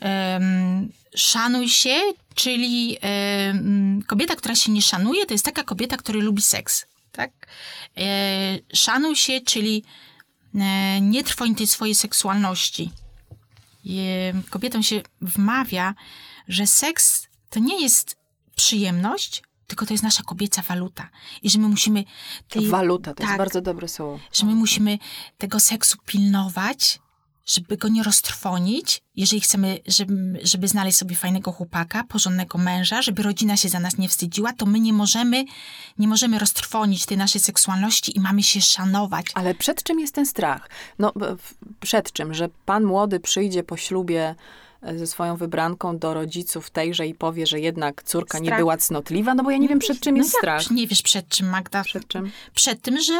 [0.00, 1.96] Em, szanuj się,
[2.34, 6.86] czyli em, kobieta, która się nie szanuje, to jest taka kobieta, która lubi seks.
[7.16, 7.30] Tak?
[7.96, 8.02] E,
[8.74, 9.84] szanuj się, czyli
[10.54, 12.90] e, nie trwoń tej swojej seksualności.
[14.50, 15.94] Kobietom się wmawia,
[16.48, 18.16] że seks to nie jest
[18.56, 21.08] przyjemność, tylko to jest nasza kobieca waluta.
[21.42, 22.04] I że my musimy...
[22.48, 24.20] tej- Waluta, to jest tak, bardzo dobre słowo.
[24.32, 24.98] że my musimy
[25.38, 26.98] tego seksu pilnować,
[27.46, 33.22] żeby go nie roztrwonić, jeżeli chcemy, żeby, żeby znaleźć sobie fajnego chłopaka, porządnego męża, żeby
[33.22, 35.44] rodzina się za nas nie wstydziła, to my nie możemy,
[35.98, 39.26] nie możemy roztrwonić tej naszej seksualności i mamy się szanować.
[39.34, 40.70] Ale przed czym jest ten strach?
[40.98, 41.12] No,
[41.80, 42.34] przed czym?
[42.34, 44.34] Że pan młody przyjdzie po ślubie
[44.96, 48.58] ze swoją wybranką do rodziców tejże i powie, że jednak córka nie Strach.
[48.60, 49.34] była cnotliwa?
[49.34, 50.70] No bo ja nie wiem, przed czym jest jak strach.
[50.70, 51.84] Nie wiesz przed czym, Magda?
[51.84, 52.30] Przed czym?
[52.54, 53.14] Przed tym, że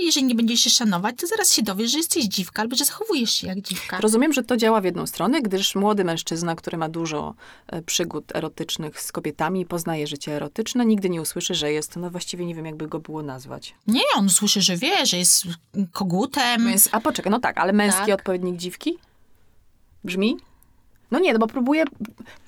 [0.00, 3.30] jeżeli nie będziesz się szanować, to zaraz się dowiesz, że jesteś dziwka albo że zachowujesz
[3.30, 4.00] się jak dziwka.
[4.00, 7.34] Rozumiem, że to działa w jedną stronę, gdyż młody mężczyzna, który ma dużo
[7.66, 12.10] e, przygód erotycznych z kobietami i poznaje życie erotyczne, nigdy nie usłyszy, że jest, no
[12.10, 13.74] właściwie nie wiem, jakby go było nazwać.
[13.86, 15.44] Nie, on słyszy, że wie, że jest
[15.92, 16.66] kogutem.
[16.66, 18.14] Więc, a poczekaj, no tak, ale męski Tak.
[18.14, 18.98] odpowiednik dziwki?
[20.04, 20.36] Brzmi?
[21.10, 21.84] No nie, no bo próbuję,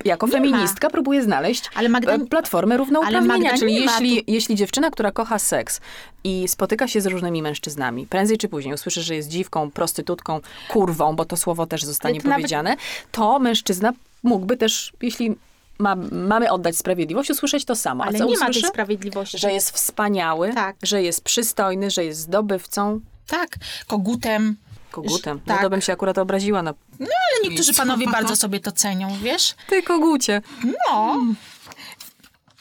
[0.05, 0.38] jako Nie ma.
[0.38, 5.12] feministka próbuję znaleźć Ale Magda- e, platformę równouprawnienia, Ale czyli ma jeśli, jeśli dziewczyna, która
[5.12, 5.81] kocha seks
[6.25, 11.16] i spotyka się z różnymi mężczyznami, prędzej czy później usłyszy, że jest dziwką, prostytutką, kurwą,
[11.16, 12.77] bo to słowo też zostanie to nawet- powiedziane,
[13.12, 13.92] to mężczyzna
[14.23, 15.35] mógłby też, jeśli
[15.79, 18.05] ma, mamy oddać sprawiedliwość, usłyszeć to samo.
[18.05, 18.66] Ale nie ma tej usłyszy?
[18.66, 19.38] sprawiedliwości.
[19.38, 20.77] Że jest wspaniały, Tak.
[20.83, 23.49] że jest przystojny, że jest zdobywcą, Tak,
[23.87, 24.57] kogutem.
[24.90, 25.40] Kogutem.
[25.40, 25.57] Tak.
[25.57, 29.55] No to bym się akurat obraziła na Ale niektórzy panowie bardzo sobie to cenią, wiesz?
[29.66, 30.42] Ty kogucie.
[30.64, 31.16] No.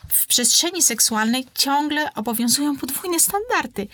[0.09, 3.87] W przestrzeni seksualnej ciągle obowiązują podwójne standardy.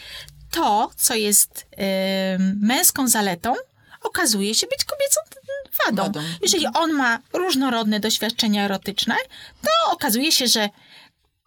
[0.52, 3.54] To, co jest em, męską zaletą,
[4.02, 5.22] okazuje się być kobiecą
[5.86, 6.04] wadą.
[6.04, 6.20] Wadą.
[6.42, 9.16] Jeżeli on ma różnorodne doświadczenia erotyczne,
[9.62, 10.70] to okazuje się, że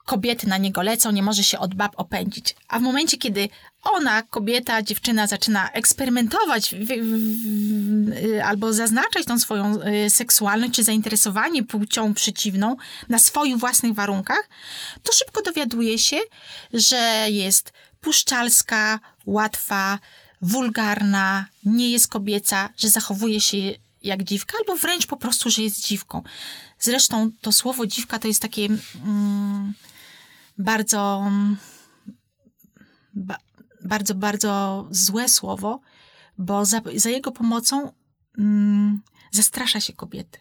[0.06, 2.56] kobiety na niego lecą, nie może się od bab opędzić.
[2.68, 3.48] A w momencie, kiedy
[3.82, 10.74] ona, kobieta, dziewczyna zaczyna eksperymentować w, w, w, y, albo zaznaczać tą swoją y, seksualność
[10.74, 12.76] czy zainteresowanie płcią przeciwną
[13.08, 14.48] na swoich własnych warunkach,
[15.02, 16.16] to szybko dowiaduje się,
[16.72, 19.98] że jest puszczalska, łatwa,
[20.42, 23.56] wulgarna, nie jest kobieca, że zachowuje się
[24.02, 26.22] jak dziwka, albo wręcz po prostu, że jest dziwką.
[26.78, 28.68] Zresztą to słowo dziwka to jest takie
[29.04, 29.74] mm,
[30.58, 31.56] bardzo, mm,
[33.14, 33.36] ba,
[33.84, 35.80] bardzo, bardzo złe słowo,
[36.38, 37.92] bo za, za jego pomocą
[38.38, 40.38] mm, zastrasza się kobiety.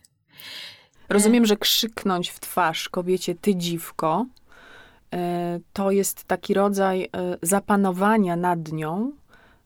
[1.10, 4.26] Rozumiem, że krzyknąć w twarz kobiecie ty dziwko,
[5.14, 7.08] e, to jest taki rodzaj e,
[7.42, 9.12] zapanowania nad nią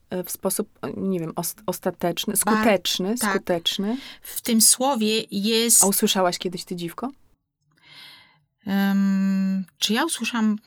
[0.09, 3.29] e, w sposób, nie wiem, os- ostateczny, skuteczny, tak.
[3.29, 3.97] skuteczny.
[4.21, 5.83] W tym słowie jest...
[5.83, 7.09] A usłyszałaś kiedyś ty dziwko?
[8.65, 10.57] Em, czy ja usłyszałam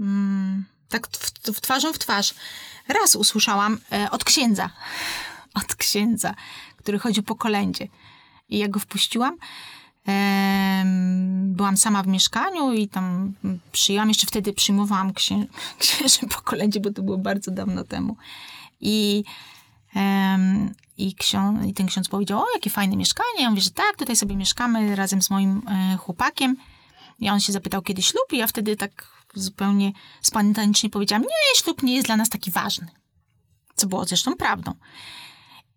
[0.00, 2.34] mm, tak w, w twarzą w twarz?
[2.88, 4.70] Raz usłyszałam e, od księdza.
[5.62, 6.34] Od księdza,
[6.76, 7.88] który chodził po kolędzie.
[8.48, 9.36] I ja go wpuściłam.
[11.34, 13.32] Byłam sama w mieszkaniu i tam
[13.72, 15.46] przyjęłam, jeszcze wtedy przyjmowałam księ,
[15.78, 18.16] księży po kolędzie, bo to było bardzo dawno temu.
[18.80, 19.24] I,
[20.96, 23.42] i, ksią, I ten ksiądz powiedział, o, jakie fajne mieszkanie.
[23.42, 26.56] Ja mówię, że tak, tutaj sobie mieszkamy razem z moim e, chłopakiem.
[27.18, 31.82] I on się zapytał, kiedy ślub i ja wtedy tak zupełnie spontanicznie powiedziałam, nie, ślub
[31.82, 32.86] nie jest dla nas taki ważny.
[33.74, 34.74] Co było zresztą prawdą.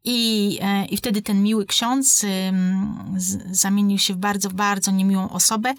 [0.03, 2.25] I, e, I wtedy ten miły ksiądz
[3.17, 5.73] z, zamienił się w bardzo, bardzo niemiłą osobę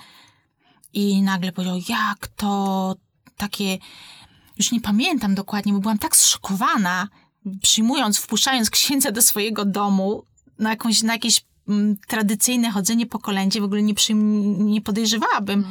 [0.92, 2.94] i nagle powiedział, jak to
[3.36, 3.78] takie,
[4.58, 7.08] już nie pamiętam dokładnie, bo byłam tak zszokowana,
[7.62, 10.22] przyjmując, wpuszczając księdza do swojego domu
[10.58, 11.44] na, jakąś, na jakieś
[12.06, 15.64] tradycyjne chodzenie po kolędzie, w ogóle nie, przyjm- nie podejrzewałabym,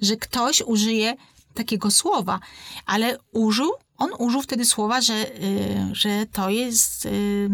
[0.00, 1.16] że ktoś użyje
[1.54, 2.40] takiego słowa,
[2.86, 7.48] ale użył, on użył wtedy słowa, że, y, że to jest y,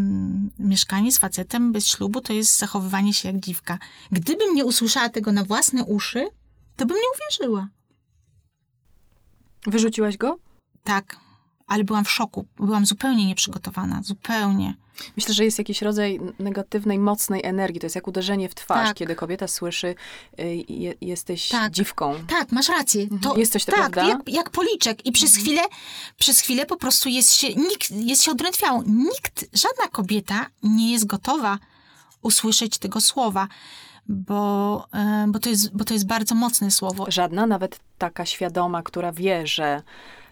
[0.59, 3.79] mieszkanie z facetem bez ślubu, to jest zachowywanie się jak dziwka.
[4.13, 6.29] Gdybym nie usłyszała tego na własne uszy,
[6.77, 7.69] to bym nie uwierzyła.
[9.67, 10.39] Wyrzuciłaś go?
[10.85, 11.17] Tak,
[11.67, 12.47] ale byłam w szoku.
[12.57, 14.75] Byłam zupełnie nieprzygotowana, zupełnie.
[15.17, 17.81] Myślę, że jest jakiś rodzaj negatywnej, mocnej energii.
[17.81, 18.97] To jest jak uderzenie w twarz, Tak.
[18.97, 19.95] kiedy kobieta słyszy,
[20.41, 21.73] y, je, jesteś Tak.
[21.73, 22.15] dziwką.
[22.29, 23.07] Tak, masz rację.
[23.23, 24.09] To, Jest coś to, tak, prawda?
[24.09, 25.07] jak, jak policzek.
[25.07, 25.63] I przez chwilę,
[26.19, 28.83] przez chwilę po prostu jest się, nikt jest się odrętwiało.
[28.87, 31.59] Nikt, żadna kobieta nie jest gotowa
[32.23, 33.49] usłyszeć tego słowa,
[34.09, 37.07] bo, e, bo, to, jest, bo to jest bardzo mocne słowo.
[37.09, 39.83] Żadna, nawet taka świadoma, która wie, że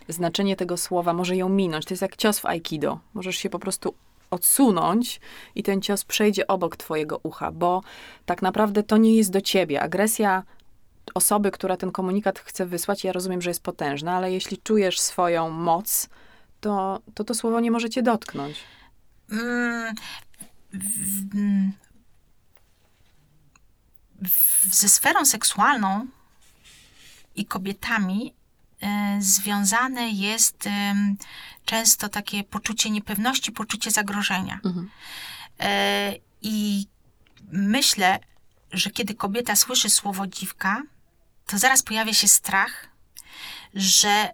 [0.09, 1.85] znaczenie tego słowa może ją minąć.
[1.85, 2.99] To jest jak cios w aikido.
[3.15, 3.95] Możesz się po prostu
[4.31, 5.21] odsunąć
[5.55, 7.83] i ten cios przejdzie obok twojego ucha, bo
[8.27, 9.83] tak naprawdę to nie jest do ciebie.
[9.83, 10.43] Agresja
[11.15, 15.51] osoby, która ten komunikat chce wysłać, ja rozumiem, że jest potężna, ale jeśli czujesz swoją
[15.51, 16.09] moc,
[16.61, 18.57] to to, to słowo nie może cię dotknąć.
[19.31, 19.95] Mm,
[24.71, 26.07] ze sferą seksualną
[27.37, 28.35] i kobietami
[29.19, 30.69] związane jest
[31.65, 34.61] często takie poczucie niepewności, poczucie zagrożenia.
[35.61, 36.87] E, I
[37.53, 38.19] myślę,
[38.73, 40.83] że kiedy kobieta słyszy słowo dziwka,
[41.47, 42.89] to zaraz pojawia się strach,
[43.75, 44.31] że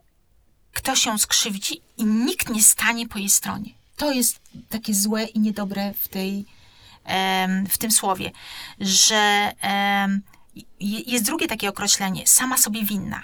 [0.72, 3.70] ktoś ją skrzywdzi i nikt nie stanie po jej stronie.
[3.96, 6.46] To jest takie złe i niedobre w, tej,
[7.70, 8.30] w tym słowie,
[8.80, 9.52] że
[10.80, 13.22] jest drugie takie określenie, sama sobie winna.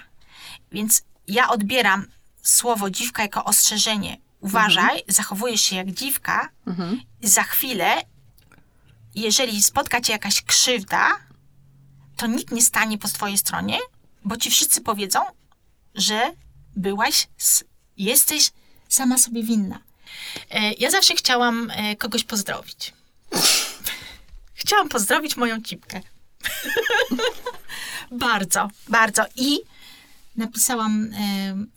[0.71, 2.05] Więc ja odbieram
[2.43, 4.17] słowo dziwka jako ostrzeżenie.
[4.39, 6.49] Uważaj, zachowujesz się jak dziwka,
[7.23, 8.01] za chwilę,
[9.15, 11.17] jeżeli spotka cię jakaś krzywda,
[12.17, 13.79] to nikt nie stanie po twojej stronie,
[14.25, 15.19] bo ci wszyscy powiedzą,
[15.95, 16.33] że
[16.75, 17.27] byłaś,
[17.97, 18.51] jesteś
[18.89, 19.79] sama sobie winna.
[20.49, 22.93] E, Ja zawsze chciałam e, kogoś pozdrowić.
[24.53, 26.01] Chciałam pozdrowić moją cipkę.
[28.11, 29.25] bardzo, bardzo.
[29.35, 29.59] I
[30.37, 31.09] napisałam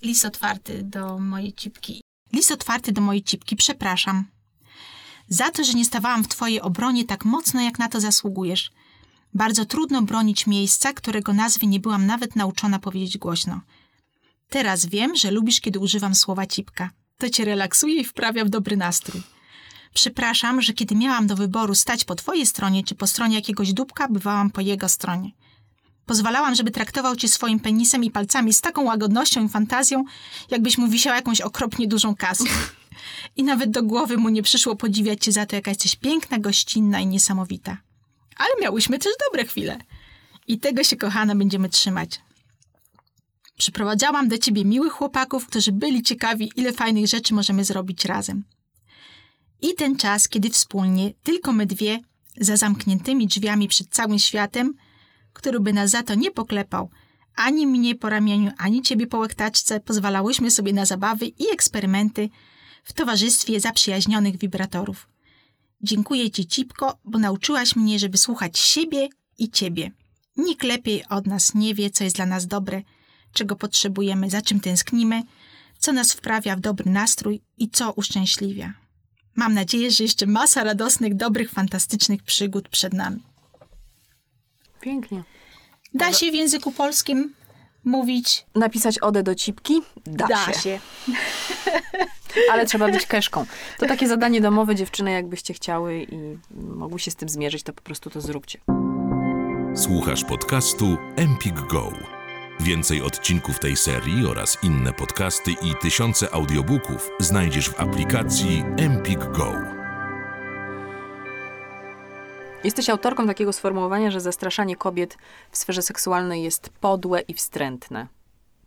[0.03, 2.01] list otwarty do mojej cipki.
[2.33, 4.25] List otwarty do mojej cipki, przepraszam.
[5.29, 8.71] Za to, że nie stawałam w twojej obronie tak mocno, jak na to zasługujesz.
[9.35, 13.61] Bardzo trudno bronić miejsca, którego nazwy nie byłam nawet nauczona powiedzieć głośno.
[14.49, 16.91] Teraz wiem, że lubisz, kiedy używam słowa cipka.
[17.19, 19.23] To cię relaksuje i wprawia w dobry nastrój.
[19.95, 24.09] Przepraszam, że kiedy miałam do wyboru stać po twojej stronie czy po stronie jakiegoś dupka,
[24.09, 25.31] bywałam po jego stronie.
[26.11, 30.05] Pozwalałam, żeby traktował cię swoim penisem i palcami z taką łagodnością i fantazją,
[30.51, 32.45] jakbyś mu wisiała jakąś okropnie dużą kasę.
[33.37, 37.01] I nawet do głowy mu nie przyszło podziwiać cię za to, jaka jesteś piękna, gościnna
[37.01, 37.77] i niesamowita.
[38.37, 39.79] Ale miałyśmy też dobre chwile.
[40.47, 42.21] I tego się, kochana, będziemy trzymać.
[43.57, 48.45] Przyprowadzałam do ciebie miłych chłopaków, którzy byli ciekawi, ile fajnych rzeczy możemy zrobić razem.
[49.61, 52.01] I ten czas, kiedy wspólnie, tylko my dwie,
[52.37, 54.75] za zamkniętymi drzwiami przed całym światem,
[55.33, 56.91] który by nas za to nie poklepał,
[57.35, 62.29] ani mnie po ramieniu, ani ciebie po łektaczce, pozwalałyśmy sobie na zabawy i eksperymenty
[62.85, 65.09] w towarzystwie zaprzyjaźnionych wibratorów.
[65.83, 69.91] Dziękuję ci, Cipko, bo nauczyłaś mnie, żeby słuchać siebie i ciebie.
[70.37, 72.83] Nikt lepiej od nas nie wie, co jest dla nas dobre,
[73.33, 75.23] czego potrzebujemy, za czym tęsknimy,
[75.79, 78.75] co nas wprawia w dobry nastrój i co uszczęśliwia.
[79.37, 83.23] Mam nadzieję, że jeszcze masa radosnych, dobrych, fantastycznych przygód przed nami.
[84.81, 85.23] Pięknie.
[85.95, 87.35] Da się w języku polskim
[87.85, 88.47] mówić?
[88.55, 89.83] Napisać odę do cipki?
[90.07, 90.81] Da, się.
[92.53, 93.47] Ale trzeba być keszką.
[93.79, 97.83] To takie zadanie domowe dziewczyny, jakbyście chciały i mogły się z tym zmierzyć, to po
[97.83, 98.61] prostu to zróbcie.
[99.75, 101.93] Słuchasz podcastu Empik Go.
[102.61, 109.80] Więcej odcinków tej serii oraz inne podcasty i tysiące audiobooków znajdziesz w aplikacji Empik Go.
[112.65, 115.19] Jesteś autorką takiego sformułowania, że zastraszanie kobiet
[115.51, 118.07] w sferze seksualnej jest podłe i wstrętne.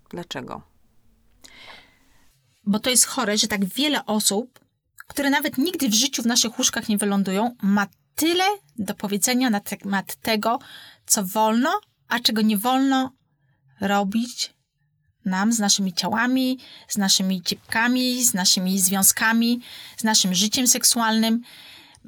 [0.09, 0.61] Dlaczego?
[2.65, 4.59] Bo to jest chore, że tak wiele osób,
[5.07, 8.43] które nawet nigdy w życiu w naszych łóżkach nie wylądują, ma tyle
[8.75, 10.59] do powiedzenia na temat tego,
[11.05, 13.11] co wolno, a czego nie wolno
[13.81, 14.53] robić
[15.25, 19.61] nam z naszymi ciałami, z naszymi cipkami, z naszymi związkami,
[19.97, 21.41] z naszym życiem seksualnym.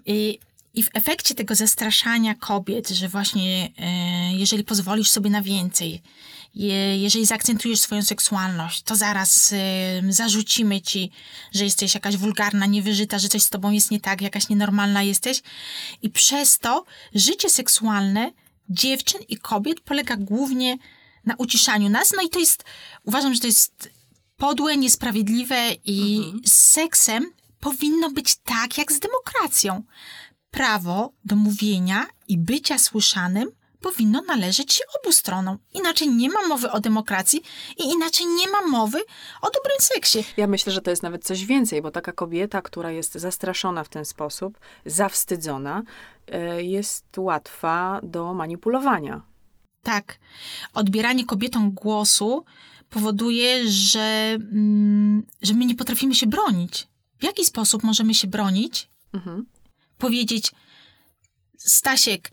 [0.06, 0.39] I,
[0.75, 6.01] i w efekcie tego zastraszania kobiet, że właśnie e, jeżeli pozwolisz sobie na więcej,
[6.55, 11.11] je, jeżeli zaakcentujesz swoją seksualność, to zaraz e, zarzucimy ci,
[11.53, 15.41] że jesteś jakaś wulgarna, niewyżyta, że coś z tobą jest nie tak, jakaś nienormalna jesteś.
[16.01, 16.85] I przez to
[17.15, 18.31] życie seksualne
[18.69, 20.77] dziewczyn i kobiet polega głównie
[21.25, 22.13] na uciszaniu nas.
[22.15, 22.63] No i to jest,
[23.03, 23.89] uważam, że to jest
[24.38, 29.83] podłe, niesprawiedliwe i z seksem powinno być tak jak z demokracją.
[30.56, 35.58] Prawo do mówienia i bycia słyszanym powinno należeć się obu stronom.
[35.74, 37.41] Inaczej nie ma mowy o demokracji
[37.78, 39.00] i inaczej nie ma mowy
[39.41, 40.24] o dobrym seksie.
[40.38, 43.89] Ja myślę, że to jest nawet coś więcej, bo taka kobieta, która jest zastraszona w
[43.89, 45.84] ten sposób, zawstydzona,
[46.28, 49.22] e, jest łatwa do manipulowania.
[49.84, 50.20] Tak.
[50.74, 52.46] Odbieranie kobietom głosu
[52.89, 56.88] powoduje, że, mm, że my nie potrafimy się bronić.
[57.20, 58.89] W jaki sposób możemy się bronić?
[59.97, 60.51] Powiedzieć,
[61.58, 62.31] Stasiek,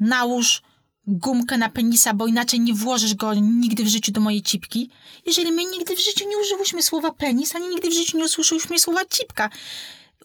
[0.00, 0.62] nałóż
[1.06, 4.90] gumkę na penisa, bo inaczej nie włożysz go nigdy w życiu do mojej cipki.
[5.26, 8.78] Jeżeli my nigdy w życiu nie użyłyśmy słowa penis, ani nigdy w życiu nie usłyszyłyśmy
[8.78, 9.50] słowa cipka.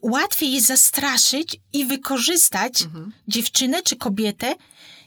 [0.01, 2.83] Łatwiej jest zastraszyć i wykorzystać
[3.27, 4.55] dziewczynę czy kobietę,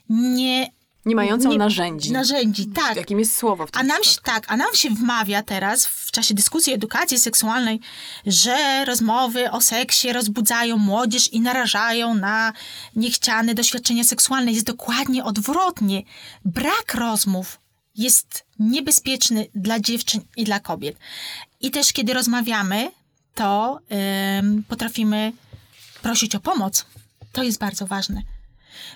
[0.09, 0.71] nie
[1.05, 2.11] Nie mającą nie- narzędzi.
[2.11, 2.95] Narzędzi, tak.
[2.95, 6.11] Jakim jest słowo w tym A nam, się, tak, a nam się wmawia teraz w
[6.11, 7.79] czasie dyskusji edukacji seksualnej,
[8.25, 12.53] że rozmowy o seksie rozbudzają młodzież i narażają na
[12.95, 14.51] niechciane doświadczenia seksualne.
[14.51, 16.03] Jest dokładnie odwrotnie.
[16.45, 17.59] Brak rozmów
[17.95, 20.97] jest niebezpieczny dla dziewczyn i dla kobiet.
[21.61, 22.91] I też kiedy rozmawiamy,
[23.35, 23.79] to
[24.39, 25.31] ym, potrafimy
[26.01, 26.85] prosić o pomoc.
[27.31, 28.21] To jest bardzo ważne.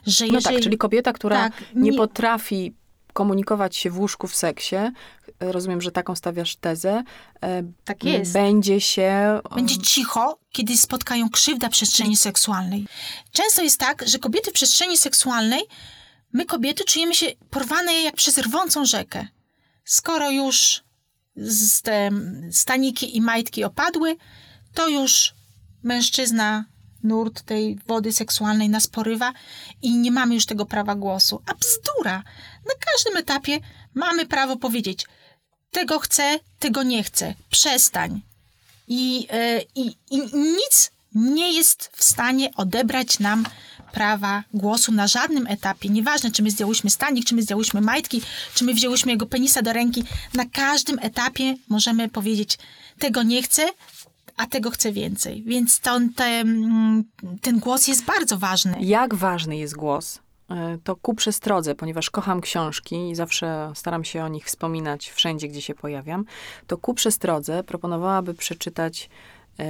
[0.05, 0.55] Że No jeżeli...
[0.55, 2.73] tak, czyli kobieta, która Tak, nie, nie- potrafi
[3.13, 4.91] komunikować się w łóżku w seksie, e,
[5.39, 7.03] rozumiem, że taką stawiasz tezę,
[7.43, 8.33] e, Tak jest.
[8.33, 9.39] będzie się...
[9.55, 12.87] Będzie cicho, kiedy spotkają krzywda przestrzeni seksualnej.
[13.31, 15.61] Często jest tak, że kobiety w przestrzeni seksualnej,
[16.33, 19.27] my kobiety czujemy się porwane jak przez rwącą rzekę.
[19.85, 20.83] Skoro już
[22.51, 24.15] staniki i majtki opadły,
[24.73, 25.33] to już
[25.83, 26.65] mężczyzna,
[27.07, 29.33] nurt tej wody seksualnej nas porywa
[29.81, 31.41] i nie mamy już tego prawa głosu.
[31.45, 32.23] A bzdura!
[32.65, 33.59] Na każdym etapie
[33.93, 35.05] mamy prawo powiedzieć
[35.71, 38.21] tego chcę, tego nie chcę, przestań.
[38.87, 43.45] I, e, i, I nic nie jest w stanie odebrać nam
[43.91, 45.89] prawa głosu na żadnym etapie.
[45.89, 48.21] Nieważne, czy my zdjęłyśmy stanik, czy my zdjęłyśmy majtki,
[48.53, 50.03] czy my wzięłyśmy jego penisa do ręki.
[50.33, 52.57] Na każdym etapie możemy powiedzieć,
[52.99, 53.69] tego nie chcę,
[54.37, 55.43] a tego chcę więcej.
[55.43, 57.03] Więc to, te, mm,
[57.41, 58.77] ten głos jest bardzo ważny.
[58.79, 60.19] Jak ważny jest głos?
[60.49, 65.47] E, To ku przestrodze, ponieważ kocham książki i zawsze staram się o nich wspominać wszędzie,
[65.47, 66.25] gdzie się pojawiam,
[66.67, 69.09] to ku przestrodze proponowałaby przeczytać
[69.59, 69.65] e,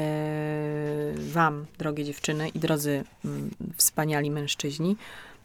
[1.15, 4.95] wam, drogie dziewczyny i drodzy mm, wspaniali mężczyźni,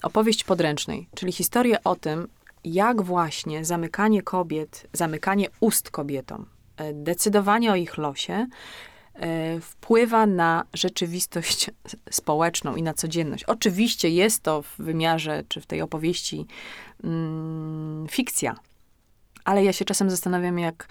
[0.03, 2.29] opowieść podręcznej, czyli historię o tym,
[2.65, 8.47] jak właśnie zamykanie kobiet, zamykanie ust kobietom, e, decydowanie o ich losie,
[9.61, 11.71] wpływa na rzeczywistość
[12.11, 13.45] społeczną i na codzienność.
[13.45, 16.47] Oczywiście jest to w wymiarze, czy w tej opowieści
[17.05, 18.57] mm, fikcja,
[19.45, 20.89] ale ja się czasem zastanawiam, jak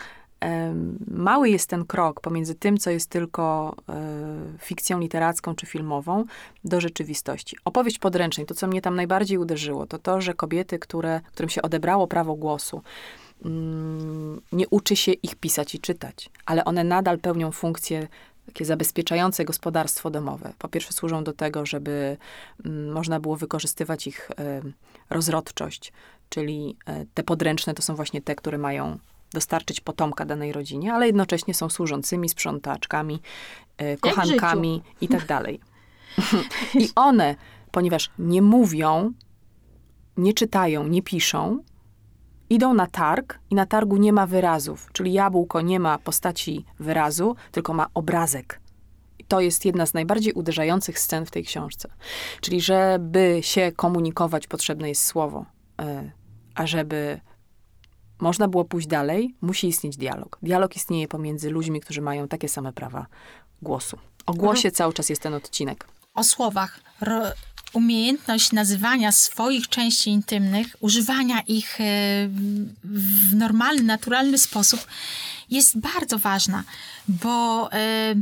[1.08, 6.26] mały jest ten krok pomiędzy tym, co jest tylko e, fikcją literacką czy filmową,
[6.64, 7.58] do rzeczywistości.
[7.66, 11.62] Opowieść podręcznej, to co mnie tam najbardziej uderzyło, to to, że kobiety, które, którym się
[11.62, 12.82] odebrało prawo głosu,
[14.52, 18.08] nie uczy się ich pisać i czytać, ale one nadal pełnią funkcje
[18.46, 20.54] takie zabezpieczające gospodarstwo domowe.
[20.58, 22.18] Po pierwsze służą do tego, żeby
[22.66, 24.62] mm, można było wykorzystywać ich e,
[25.10, 25.94] rozrodczość,
[26.30, 28.98] czyli e, te podręczne to są właśnie te, które mają
[29.34, 33.22] dostarczyć potomka danej rodzinie, ale jednocześnie są służącymi, sprzątaczkami,
[33.78, 35.60] e, kochankami i tak dalej.
[36.84, 37.36] I one,
[37.72, 39.14] ponieważ nie mówią,
[40.18, 41.64] nie czytają, nie piszą,
[42.52, 47.36] idą na targ i na targu nie ma wyrazów, czyli jabłko nie ma postaci wyrazu,
[47.52, 48.60] tylko ma obrazek.
[49.20, 51.90] I to jest jedna z najbardziej uderzających scen w tej książce.
[52.42, 55.46] Czyli żeby się komunikować, potrzebne jest słowo.
[55.82, 56.12] E,
[56.56, 57.20] A żeby
[58.20, 60.38] można było pójść dalej, musi istnieć dialog.
[60.42, 63.08] Dialog istnieje pomiędzy ludźmi, którzy mają takie same prawa
[63.62, 63.98] głosu.
[64.26, 65.88] O głosie cały czas jest ten odcinek.
[66.14, 66.80] O słowach.
[67.02, 67.22] Ro,
[67.74, 71.84] umiejętność nazywania swoich części intymnych, używania ich e,
[72.84, 74.88] w normalny, naturalny sposób
[75.50, 76.64] jest bardzo ważna,
[77.08, 78.16] bo e,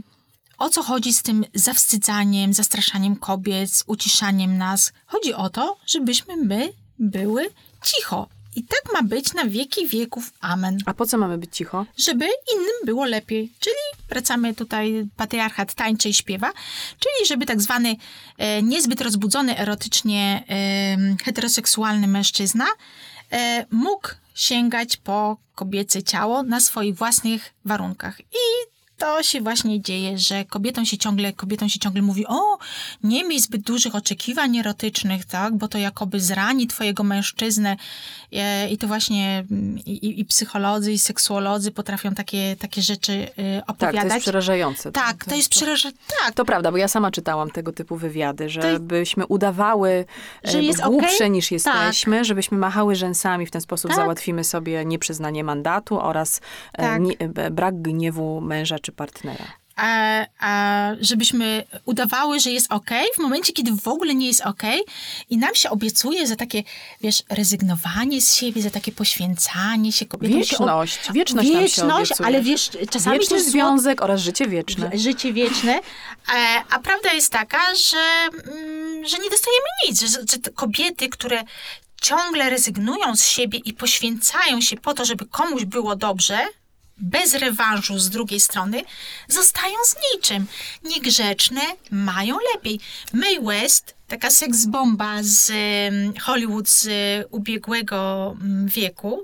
[0.58, 4.94] o co chodzi z tym zawstydzaniem, zastraszaniem kobiet, uciszaniem nas?
[5.06, 7.50] Chodzi o to, żebyśmy my były
[7.84, 8.28] cicho.
[8.60, 10.34] I tak ma być na wieki wieków.
[10.42, 10.78] Amen.
[10.86, 11.86] A po co mamy być cicho?
[11.98, 13.52] Żeby innym było lepiej.
[13.60, 13.76] Czyli
[14.10, 16.52] wracamy tutaj, patriarchat tańczy i śpiewa,
[17.00, 17.96] czyli żeby tak zwany
[18.38, 22.66] e, niezbyt rozbudzony erotycznie e, heteroseksualny mężczyzna
[23.32, 28.20] e, mógł sięgać po kobiece ciało na swoich własnych warunkach.
[28.20, 32.58] I to się właśnie dzieje, że kobietom się ciągle, kobietom się ciągle mówi, o,
[33.04, 37.78] nie miej zbyt dużych oczekiwań erotycznych, tak, bo to jakoby zrani twojego mężczyznę
[38.34, 43.64] e, i to właśnie mm, i, i psycholodzy, i seksuolodzy potrafią takie, takie rzeczy e,
[43.68, 43.96] opowiadać.
[43.96, 44.92] Tak, to jest przerażające.
[44.92, 46.04] Tak, to jest przerażające.
[46.26, 50.06] Tak, To prawda, bo ja sama czytałam tego typu wywiady, żebyśmy udawały
[50.44, 51.32] Że że jest głupsze okej?
[51.32, 54.00] niż jesteśmy, żebyśmy machały rzęsami, w ten sposób Tak.
[54.00, 56.42] załatwimy sobie nieprzyznanie mandatu oraz
[56.74, 57.02] e, Tak.
[57.02, 59.46] nie, e, brak gniewu męża czy partnera.
[59.76, 60.52] a, a
[61.02, 64.82] żebyśmy udawały, że jest okej, w momencie, kiedy w ogóle nie jest okej
[65.30, 66.64] i nam się obiecuje za takie,
[67.02, 70.44] wiesz, rezygnowanie z siebie, za takie poświęcanie się kobietom.
[70.44, 74.90] się ob- Wieczność, wieczność, Wieczność, ale wiesz, czasami Wieczny zło- związek oraz życie wieczne.
[74.94, 75.74] życie wieczne,
[76.36, 77.98] e, a prawda jest taka, że,
[78.34, 81.44] mm, że nie dostajemy nic, że, że kobiety, które
[82.02, 86.40] ciągle rezygnują z siebie i poświęcają się po to, żeby komuś było dobrze,
[87.00, 88.84] bez rewanżu z drugiej strony,
[89.28, 90.46] zostają z niczym.
[90.84, 92.80] Niegrzeczne mają lepiej.
[93.14, 96.88] Mae West, taka seksbomba z em, Hollywood z
[97.32, 99.24] ubiegłego mm, wieku,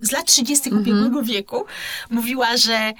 [0.00, 0.70] z lat 30.
[0.70, 1.64] ubiegłego wieku,
[2.10, 2.92] mówiła, że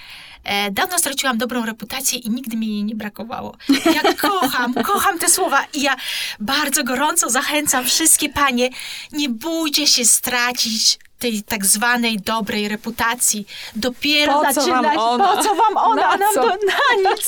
[0.45, 3.57] e, dawno straciłam dobrą reputację i nigdy mi jej nie brakowało.
[3.95, 5.97] Ja kocham, kocham te słowa i ja
[6.41, 8.71] bardzo gorąco zachęcam wszystkie panie,
[9.13, 13.47] nie bójcie się stracić tej tak zwanej dobrej reputacji.
[13.77, 15.37] Dopiero Po co wam zaczyna się, ona?
[15.37, 16.03] po co wam ona?
[16.03, 16.43] Na Nam co?
[16.43, 17.27] to na nic.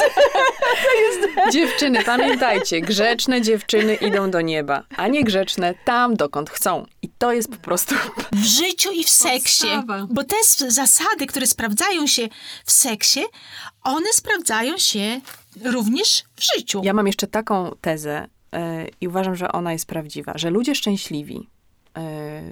[1.53, 6.86] Dziewczyny, pamiętajcie, grzeczne dziewczyny idą do nieba, a niegrzeczne tam, dokąd chcą.
[7.03, 7.95] I to jest po prostu...
[8.32, 9.66] W życiu i w seksie.
[9.76, 10.07] Podstawa.
[10.11, 10.36] Bo te
[10.68, 12.28] zasady, które sprawdzają się
[12.64, 13.20] w seksie,
[13.82, 15.20] one sprawdzają się
[15.64, 16.80] również w życiu.
[16.84, 21.49] Ja mam jeszcze taką tezę e, i uważam, że ona jest prawdziwa, że ludzie szczęśliwi,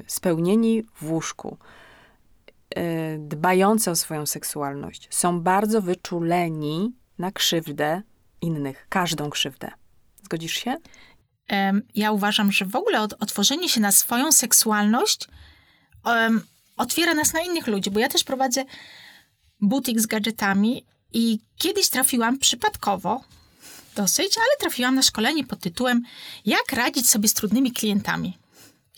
[0.06, 1.56] spełnieni w łóżku,
[2.70, 8.02] e, dbający o swoją seksualność, są bardzo wyczuleni na krzywdę
[8.40, 9.70] innych, każdą krzywdę.
[10.24, 10.76] Zgodzisz się?
[11.94, 15.28] Ja uważam, że w ogóle otworzenie się na swoją seksualność
[16.04, 16.42] em,
[16.76, 18.64] otwiera nas na innych ludzi, bo ja też prowadzę
[19.60, 23.20] butik z gadżetami i kiedyś trafiłam przypadkowo,
[23.96, 26.02] dosyć, ale trafiłam na szkolenie pod tytułem
[26.46, 28.38] Jak radzić sobie z trudnymi klientami.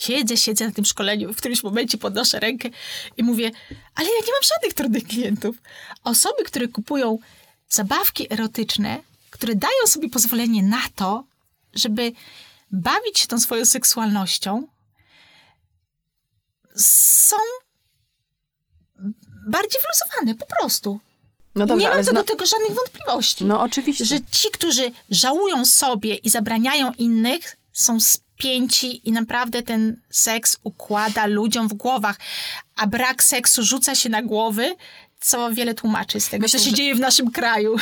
[0.03, 2.69] Siedzę, siedzę na tym szkoleniu, w którymś momencie podnoszę rękę
[3.17, 3.51] i mówię,
[3.95, 5.57] ale ja nie mam żadnych trudnych klientów.
[6.05, 7.19] Osoby, które kupują
[7.69, 9.01] zabawki erotyczne,
[9.31, 11.25] które dają sobie pozwolenie na to,
[11.75, 12.13] żeby
[12.71, 14.67] bawić się tą swoją seksualnością,
[16.77, 17.37] są
[19.47, 21.01] bardziej wyluzowane, po prostu.
[21.55, 23.45] No dobrze, nie mam co do tego żadnych wątpliwości.
[23.45, 24.05] No oczywiście.
[24.05, 27.99] Że ci, którzy żałują sobie i zabraniają innych, są
[29.05, 32.17] i naprawdę ten seks układa ludziom w głowach,
[32.77, 34.75] a brak seksu rzuca się na głowy,
[35.21, 37.77] co wiele tłumaczy z tego, Myślę, co się że- dzieje w naszym kraju.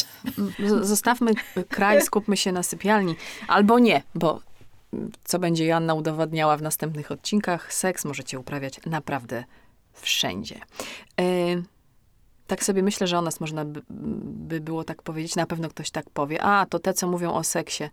[0.82, 1.32] Zostawmy
[1.68, 3.14] kraj, skupmy się na sypialni.
[3.48, 4.40] Albo nie, bo
[5.24, 9.44] co będzie Joanna udowodniała w następnych odcinkach, seks możecie uprawiać naprawdę
[9.92, 10.60] wszędzie.
[11.20, 11.24] E,
[12.46, 15.36] tak sobie myślę, że o nas można by, by było tak powiedzieć.
[15.36, 16.42] Na pewno ktoś tak powie.
[16.42, 17.84] A, to te, co mówią o seksie,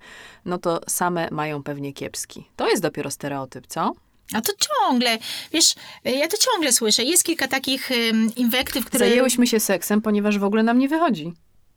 [0.45, 2.47] no to same mają pewnie kiepski.
[2.55, 3.93] To jest dopiero stereotyp, co?
[4.33, 5.17] A to ciągle,
[5.51, 5.75] wiesz,
[6.05, 7.03] ja to ciągle słyszę.
[7.03, 9.07] Jest kilka takich um, inwektyw, które...
[9.07, 11.33] Zajęłyśmy się seksem, ponieważ w ogóle nam nie wychodzi.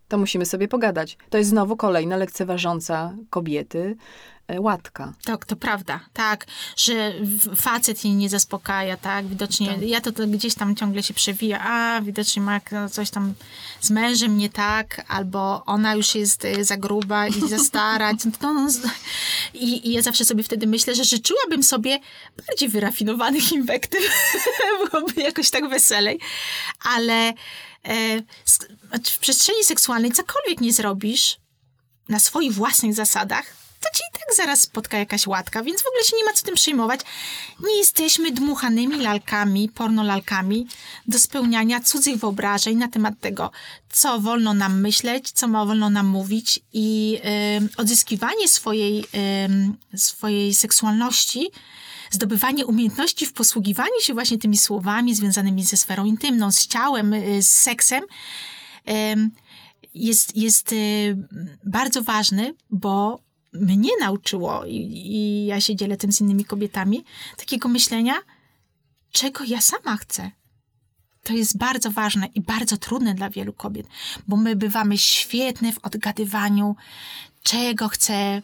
[0.09, 1.17] To musimy sobie pogadać.
[1.31, 3.97] To jest znowu kolejna lekceważąca kobiety
[4.59, 5.13] łatka.
[5.25, 7.15] Tak, to prawda, tak, że
[7.57, 12.01] facet jej nie zaspokaja, tak, widocznie, ja to, to gdzieś tam ciągle się przewija, a
[12.01, 13.35] widocznie ma k- coś tam
[13.81, 18.13] z mężem nie tak, albo ona już jest y, za gruba i za stara,
[18.43, 18.69] no, no,
[19.55, 21.99] i, i ja zawsze sobie wtedy myślę, że życzyłabym sobie
[22.49, 24.33] bardziej wyrafinowanych inwektyw,
[24.91, 26.21] byłoby jakoś tak weselej,
[26.85, 27.33] ale
[27.85, 28.23] e,
[29.05, 31.37] w przestrzeni seksualnej cokolwiek nie zrobisz,
[32.09, 36.05] na swoich własnych zasadach, to ci i tak zaraz spotka jakaś łatka, więc w ogóle
[36.05, 37.01] się nie ma co tym przejmować.
[37.61, 40.67] Nie jesteśmy dmuchanymi lalkami, pornolalkami
[41.09, 43.51] do spełniania cudzych wyobrażeń na temat tego,
[43.91, 49.05] co wolno nam myśleć, co ma wolno nam mówić i em, odzyskiwanie swojej,
[49.97, 51.51] swojej seksualności
[52.13, 57.43] zdobywanie umiejętności w posługiwaniu się właśnie tymi słowami związanymi ze sferą intymną, z ciałem, y,
[57.43, 58.05] z seksem,
[58.85, 59.31] em,
[59.95, 61.17] jest, jest y,
[61.65, 63.21] bardzo ważny, bo
[63.53, 67.05] mnie nauczyło, i, i ja się dzielę tym z innymi kobietami,
[67.37, 68.15] takiego myślenia,
[69.13, 70.31] czego ja sama chcę.
[71.23, 73.87] To jest bardzo ważne i bardzo trudne dla wielu kobiet,
[74.29, 76.77] bo my bywamy świetne w odgadywaniu,
[77.43, 78.43] czego chce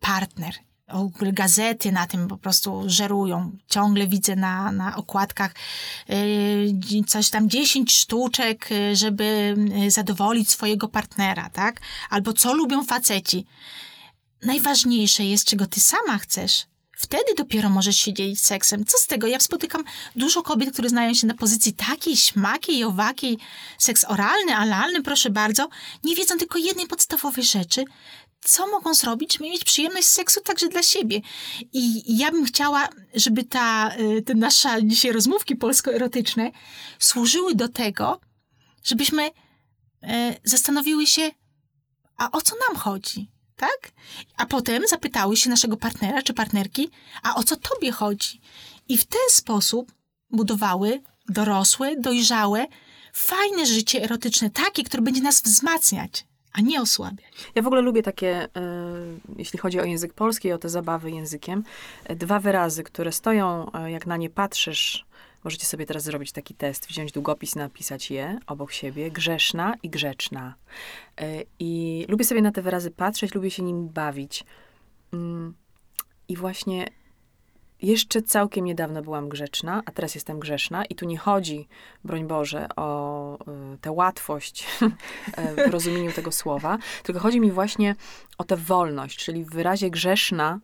[0.00, 0.54] partner.
[0.88, 3.56] Ogóle gazety na tym po prostu żerują.
[3.66, 5.54] Ciągle widzę na, na okładkach
[6.08, 11.80] yy, coś tam 10 sztuczek, yy, żeby yy, zadowolić swojego partnera, tak?
[12.10, 13.46] Albo co lubią faceci.
[14.42, 16.66] Najważniejsze jest, czego ty sama chcesz.
[16.96, 18.84] Wtedy dopiero możesz się dzielić seksem.
[18.84, 19.26] Co z tego?
[19.26, 19.84] Ja spotykam
[20.16, 23.38] dużo kobiet, które znają się na pozycji takiej, śmakiej, owakiej,
[23.78, 25.68] seks oralny, analny, proszę bardzo.
[26.04, 27.84] Nie wiedzą tylko jednej podstawowej rzeczy.
[28.40, 31.20] Co mogą zrobić, żeby mieć przyjemność z seksu także dla siebie?
[31.72, 36.50] I ja bym chciała, żeby ta, y, te nasze dzisiaj rozmówki polsko-erotyczne
[36.98, 38.20] służyły do tego,
[38.84, 39.30] żebyśmy
[40.02, 41.30] e, zastanowiły się,
[42.16, 43.37] a o co nam chodzi?
[43.58, 43.92] Tak?
[44.36, 46.90] A potem zapytały się naszego partnera czy partnerki,
[47.22, 48.40] a o co tobie chodzi?
[48.88, 49.92] I w ten sposób
[50.30, 52.66] budowały dorosłe, dojrzałe,
[53.12, 57.32] fajne życie erotyczne, takie, które będzie nas wzmacniać, a nie osłabiać.
[57.54, 58.48] Ja w ogóle lubię takie, e,
[59.36, 61.64] jeśli chodzi o język polski, o te zabawy językiem,
[62.04, 65.06] e, dwa wyrazy, które stoją, e, jak na nie patrzysz,
[65.44, 70.54] możecie sobie teraz zrobić taki test, wziąć długopis, napisać je obok siebie, grzeszna i grzeczna.
[71.20, 74.44] E, I lubię sobie na te wyrazy patrzeć, lubię się nimi bawić.
[75.12, 75.54] Mm,
[76.28, 76.86] I właśnie
[77.82, 81.68] jeszcze całkiem niedawno byłam grzeczna, a teraz jestem grzeszna i tu nie chodzi,
[82.04, 83.38] broń Boże, o
[83.74, 84.66] y, tę łatwość
[85.36, 87.94] e, w rozumieniu tego słowa, tylko chodzi mi właśnie
[88.38, 90.60] o tę wolność, czyli w wyrazie grzeszna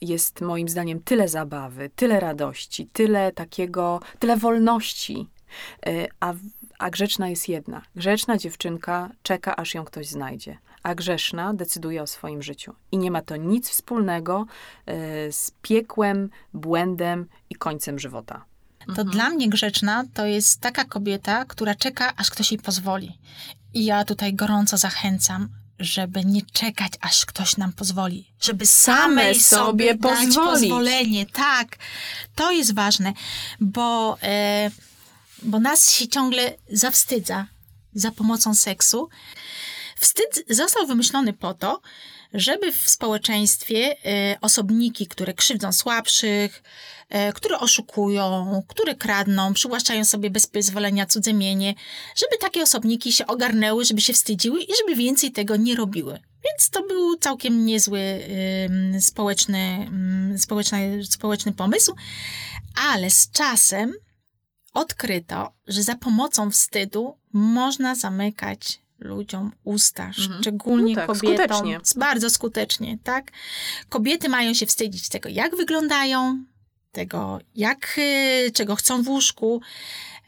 [0.00, 5.28] jest moim zdaniem tyle zabawy, tyle radości, tyle takiego, tyle wolności,
[5.88, 6.34] y, a,
[6.78, 7.82] a grzeczna jest jedna.
[7.96, 12.74] Grzeczna dziewczynka czeka, aż ją ktoś znajdzie, a grzeszna decyduje o swoim życiu.
[12.92, 14.46] I nie ma to nic wspólnego
[14.88, 18.44] y, z piekłem, błędem i końcem żywota.
[18.94, 23.18] To dla mnie grzeczna to jest taka kobieta, która czeka, aż ktoś jej pozwoli.
[23.74, 25.48] I ja tutaj gorąco zachęcam,
[25.78, 28.32] żeby nie czekać, aż ktoś nam pozwoli.
[28.40, 30.60] Żeby samej sobie sobie dać pozwolić.
[30.60, 31.26] pozwolenie.
[31.26, 31.76] Tak,
[32.34, 33.12] to jest ważne,
[33.60, 34.70] bo, e,
[35.42, 37.46] bo nas się ciągle zawstydza
[37.94, 39.08] za pomocą seksu.
[40.00, 41.80] Wstyd został wymyślony po to,
[42.34, 46.62] żeby w społeczeństwie e, osobniki, które krzywdzą słabszych,
[47.08, 51.74] e, które oszukują, które kradną, przywłaszczają sobie bez pozwolenia cudze mienie,
[52.16, 56.12] żeby takie osobniki się ogarnęły, żeby się wstydziły i żeby więcej tego nie robiły.
[56.44, 58.00] Więc to był całkiem niezły
[58.64, 59.90] ym, społeczny,
[60.38, 61.94] społeczny, społeczny pomysł,
[62.90, 63.92] ale z czasem
[64.74, 71.36] odkryto, że za pomocą wstydu można zamykać ludziom usta, szczególnie No tak, kobietom.
[71.36, 71.80] skutecznie.
[71.96, 73.30] Bardzo skutecznie, tak?
[73.88, 76.44] Kobiety mają się wstydzić tego, jak wyglądają,
[76.92, 79.60] tego, jak, y, czego chcą w łóżku.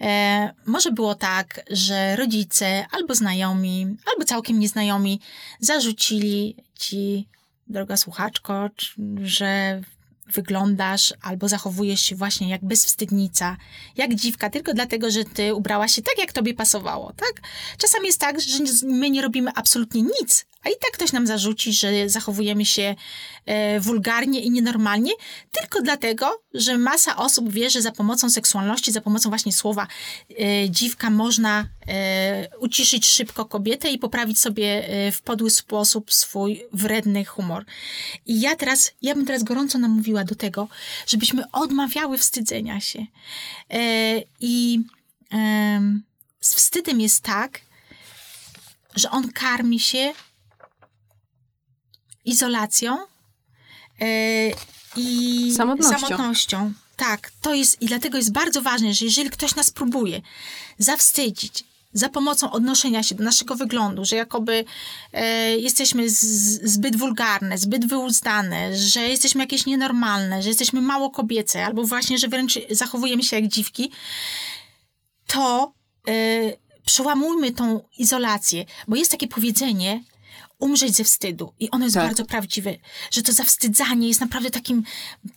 [0.01, 5.21] E, może było tak, że rodzice albo znajomi, albo całkiem nieznajomi
[5.61, 7.29] zarzucili ci,
[7.67, 8.71] droga słuchaczko,
[9.23, 9.81] że
[10.33, 13.57] wyglądasz albo zachowujesz się właśnie jak bezwstydnica,
[13.97, 17.33] jak dziwka, tylko dlatego, że ty ubrałaś się tak, jak tobie pasowało, tak?
[17.79, 21.73] Czasami jest tak, że my nie robimy absolutnie nic, a i tak ktoś nam zarzuci,
[21.73, 22.95] że zachowujemy się
[23.47, 25.13] e, wulgarnie i nienormalnie,
[25.53, 29.87] tylko dlatego, że masa osób wie, że za pomocą seksualności, za pomocą właśnie słowa
[30.41, 36.63] e, dziwka można e, uciszyć szybko kobietę i poprawić sobie e, w podły sposób swój
[36.73, 37.65] wredny humor.
[38.27, 40.69] I ja teraz, ja bym teraz gorąco namówiła do tego,
[41.07, 43.07] żebyśmy odmawiały wstydzenia się.
[43.71, 44.81] E, I
[46.41, 47.61] z wstydem jest tak,
[48.95, 50.13] że on karmi się
[52.29, 52.99] izolacją
[54.01, 54.07] e,
[54.97, 56.07] i Samotnością.
[56.07, 56.73] samotnością.
[56.97, 60.21] Tak, to jest i dlatego jest bardzo ważne, że jeżeli ktoś nas próbuje
[60.79, 64.65] zawstydzić za pomocą odnoszenia się do naszego wyglądu, że jakoby
[65.13, 66.21] e, jesteśmy z,
[66.73, 72.29] zbyt wulgarne, zbyt wyuzdane, że jesteśmy jakieś nienormalne, że jesteśmy mało kobiece, albo właśnie, że
[72.29, 73.91] wręcz zachowujemy się jak dziwki,
[75.27, 75.73] to
[76.09, 76.13] e,
[76.85, 80.03] przełamujmy tą izolację, bo jest takie powiedzenie,
[80.59, 81.53] umrzeć ze wstydu.
[81.61, 82.07] I ono jest Tak.
[82.07, 82.77] bardzo prawdziwe,
[83.11, 84.83] że to zawstydzanie jest naprawdę takim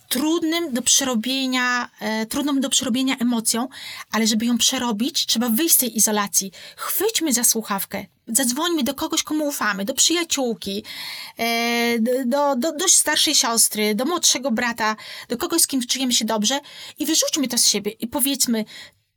[0.09, 3.67] trudnym do przerobienia, e, trudną do przerobienia emocją,
[4.11, 6.51] ale żeby ją przerobić, trzeba wyjść z tej izolacji.
[6.77, 10.83] Chwyćmy za słuchawkę, zadzwońmy do kogoś, komu ufamy, do przyjaciółki,
[11.37, 14.95] e, do, do, do starszej siostry, do młodszego brata,
[15.29, 16.59] do kogoś, z kim czujemy się dobrze
[16.99, 18.65] i wyrzućmy to z siebie i powiedzmy,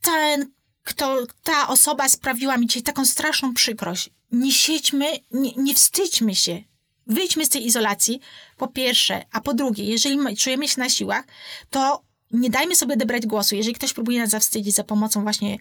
[0.02, 0.50] ten,
[0.82, 4.10] kto, ta osoba sprawiła mi dzisiaj taką straszną przykrość.
[4.34, 6.62] Nie siedźmy, nie, nie wstydźmy się.
[7.06, 8.20] Wyjdźmy z tej izolacji,
[8.56, 11.24] po pierwsze, a po drugie, jeżeli my czujemy się na siłach,
[11.70, 13.54] to nie dajmy sobie odebrać głosu.
[13.54, 15.58] Jeżeli ktoś próbuje nas zawstydzić za pomocą właśnie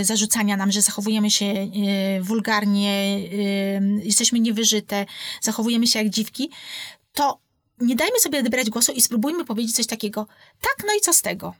[0.00, 5.06] y, zarzucania nam, że zachowujemy się y, wulgarnie, y, jesteśmy niewyżyte,
[5.42, 6.50] zachowujemy się jak dziwki,
[7.12, 7.40] to
[7.80, 10.26] nie dajmy sobie odebrać głosu i spróbujmy powiedzieć coś takiego.
[10.60, 11.54] Tak, no i co z tego?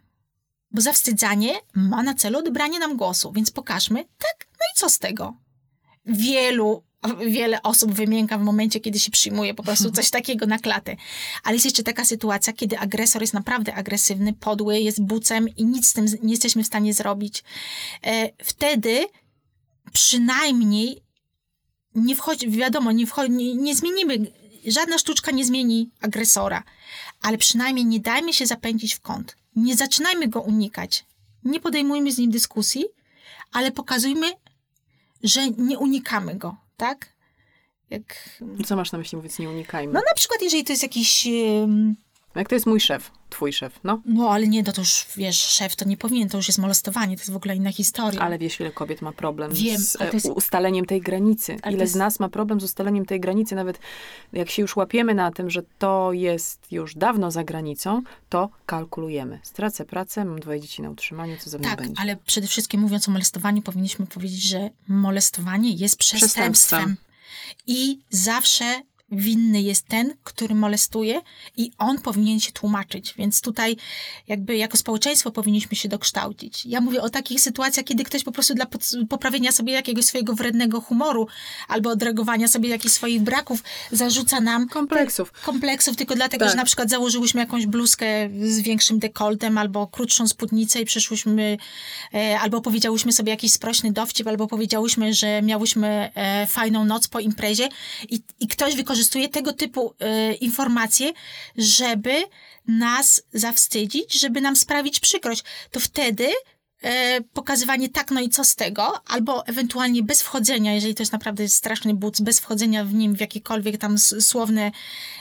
[0.70, 4.98] Bo zawstydzanie ma na celu odebranie nam głosu, więc pokażmy, tak, no i co z
[4.98, 5.43] tego?
[6.06, 6.82] Wielu,
[7.26, 10.96] wiele osób wymięka w momencie, kiedy się przyjmuje po prostu coś takiego na klatę.
[11.42, 15.88] Ale jest jeszcze taka sytuacja, kiedy agresor jest naprawdę agresywny, podły, jest bucem i nic
[15.88, 17.44] z tym nie jesteśmy w stanie zrobić.
[18.02, 19.06] E, wtedy
[19.92, 21.02] przynajmniej
[21.94, 24.32] nie wchodzi, wiadomo, nie, wchodzi, nie, nie zmienimy,
[24.66, 26.62] żadna sztuczka nie zmieni agresora,
[27.22, 29.36] ale przynajmniej nie dajmy się zapędzić w kąt.
[29.56, 31.04] Nie zaczynajmy go unikać.
[31.44, 32.84] Nie podejmujmy z nim dyskusji,
[33.52, 34.26] ale pokazujmy,
[35.24, 37.14] że nie unikamy go, tak?
[37.90, 38.30] Jak,
[38.66, 39.92] Co masz na myśli mówiąc, nie unikajmy?
[39.92, 41.28] no na przykład, jeżeli to jest jakiś...
[42.34, 44.00] Jak to jest mój szef, twój szef, no.
[44.04, 47.16] No, ale nie, no to już, wiesz, szef to nie powinien, to już jest molestowanie,
[47.16, 48.20] to jest w ogóle inna historia.
[48.20, 51.56] Ale wiesz, ile kobiet ma problem Wiem, z jest- e, ustaleniem tej granicy.
[51.62, 53.54] Ale Ile jest- z nas ma problem z ustaleniem tej granicy.
[53.54, 53.78] Nawet
[54.32, 59.38] jak się już łapiemy na tym, że to jest już dawno za granicą, to kalkulujemy.
[59.42, 62.00] Stracę pracę, mam dwoje dzieci na utrzymaniu, co ze mną Tak, będzie.
[62.00, 66.52] ale przede wszystkim mówiąc o molestowaniu, powinniśmy powiedzieć, że molestowanie jest przestępstwem.
[66.52, 66.96] Przestępstwem.
[67.66, 68.64] I zawsze
[69.14, 71.20] winny jest ten, który molestuje
[71.56, 73.14] i on powinien się tłumaczyć.
[73.18, 73.76] Więc tutaj
[74.28, 76.66] jakby jako społeczeństwo powinniśmy się dokształcić.
[76.66, 78.66] Ja mówię o takich sytuacjach, kiedy ktoś po prostu dla
[79.08, 81.26] poprawienia sobie jakiegoś swojego wrednego humoru
[81.68, 83.62] albo odreagowania sobie jakichś swoich braków
[83.92, 85.32] zarzuca nam Kompleksów.
[85.32, 86.52] kompleksów tylko dlatego, Tak.
[86.52, 88.06] że na przykład założyłyśmy jakąś bluzkę
[88.42, 91.56] z większym dekoltem albo krótszą spódnicę i przyszłyśmy,
[92.14, 97.20] e, albo powiedziałyśmy sobie jakiś sprośny dowcip, albo powiedziałyśmy, że miałyśmy e, fajną noc po
[97.20, 97.68] imprezie
[98.10, 98.74] i, i ktoś
[99.04, 101.12] wykorzystuje tego typu e, informacje,
[101.56, 102.22] żeby
[102.68, 105.44] nas zawstydzić, żeby nam sprawić przykrość.
[105.70, 106.28] To wtedy
[107.32, 111.48] pokazywanie tak, no i co z tego, albo ewentualnie bez wchodzenia, jeżeli to jest naprawdę
[111.48, 114.72] straszny buc, bez wchodzenia w nim w jakiekolwiek tam słowne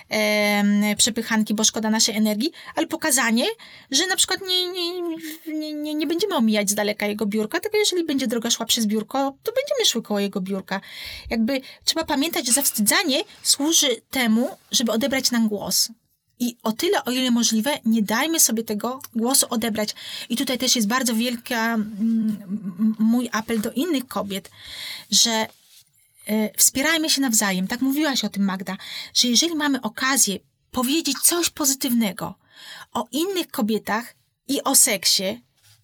[0.10, 3.46] em, przepychanki, bo szkoda naszej energii, ale pokazanie,
[3.92, 5.02] że na przykład nie, nie,
[5.48, 8.86] nie, nie, nie będziemy omijać z daleka jego biurka, tylko jeżeli będzie droga szła przez
[8.86, 10.82] biurko, to będziemy szły koło jego biurka.
[11.30, 15.90] Jakby trzeba pamiętać, że zawstydzanie służy temu, żeby odebrać nam głos.
[16.44, 19.96] I o tyle, o ile możliwe, nie dajmy sobie tego głosu odebrać.
[20.30, 24.52] I tutaj też jest bardzo wielka mm, mój apel do innych kobiet,
[25.12, 25.48] że e,
[26.58, 27.68] wspierajmy się nawzajem.
[27.68, 28.78] Tak mówiłaś o tym, Magda,
[29.14, 30.40] że jeżeli mamy okazję
[30.72, 32.36] powiedzieć coś pozytywnego
[32.94, 34.16] o innych kobietach
[34.48, 35.42] i o seksie,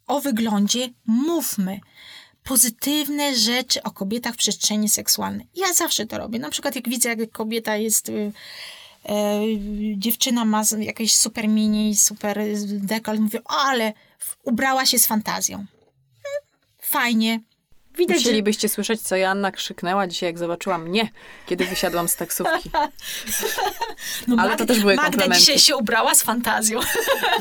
[0.07, 1.79] o wyglądzie, mówmy
[2.43, 5.47] pozytywne rzeczy o kobietach w przestrzeni seksualnej.
[5.55, 6.39] Ja zawsze to robię.
[6.39, 8.11] Na przykład jak widzę, jak kobieta jest...
[9.05, 9.41] e,
[9.95, 13.93] dziewczyna ma jakieś super mini, super dekolt, mówię, o, ale
[14.43, 15.65] ubrała się z fantazją.
[16.81, 17.39] Fajnie.
[17.99, 21.09] Widać, że Musielibyście słyszeć, co Joanna krzyknęła dzisiaj, jak zobaczyła mnie,
[21.45, 22.69] kiedy wysiadłam z taksówki.
[24.27, 25.39] no, ale to też były Magda komplementy.
[25.39, 26.79] dzisiaj się ubrała z fantazją.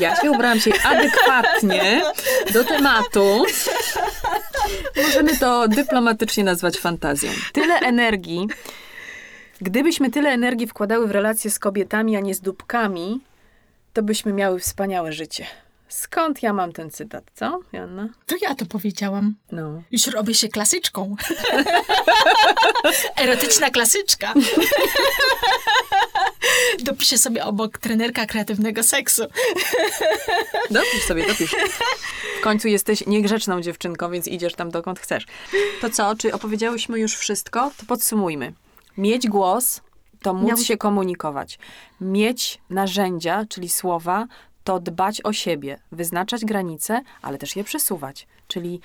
[0.00, 2.02] Ja się ubrałam się adekwatnie
[2.52, 3.44] do tematu.
[4.96, 7.30] Możemy to dyplomatycznie nazwać fantazją.
[7.52, 8.46] Tyle energii.
[9.60, 13.20] Gdybyśmy tyle energii wkładały w relacje z kobietami, a nie z dupkami,
[13.92, 15.46] to byśmy miały wspaniałe życie.
[15.88, 18.08] Skąd ja mam ten cytat, co, Joanna?
[18.26, 19.34] To ja to powiedziałam.
[19.52, 19.82] No.
[19.90, 21.16] Już robię się klasyczką.
[23.22, 24.34] Erotyczna klasyczka.
[26.78, 29.22] Dopiszę sobie obok trenerka kreatywnego seksu.
[30.70, 31.56] Dopisz sobie, dopisz.
[32.38, 35.26] W końcu jesteś niegrzeczną dziewczynką, więc idziesz tam dokąd chcesz.
[35.80, 37.70] To co, czy opowiedziałyśmy już wszystko?
[37.76, 38.52] To podsumujmy.
[38.98, 39.80] Mieć głos,
[40.22, 41.58] to móc Miał- się komunikować.
[42.00, 44.26] Mieć narzędzia, czyli słowa,
[44.64, 48.26] to dbać o siebie, wyznaczać granice, ale też je przesuwać.
[48.48, 48.80] Czyli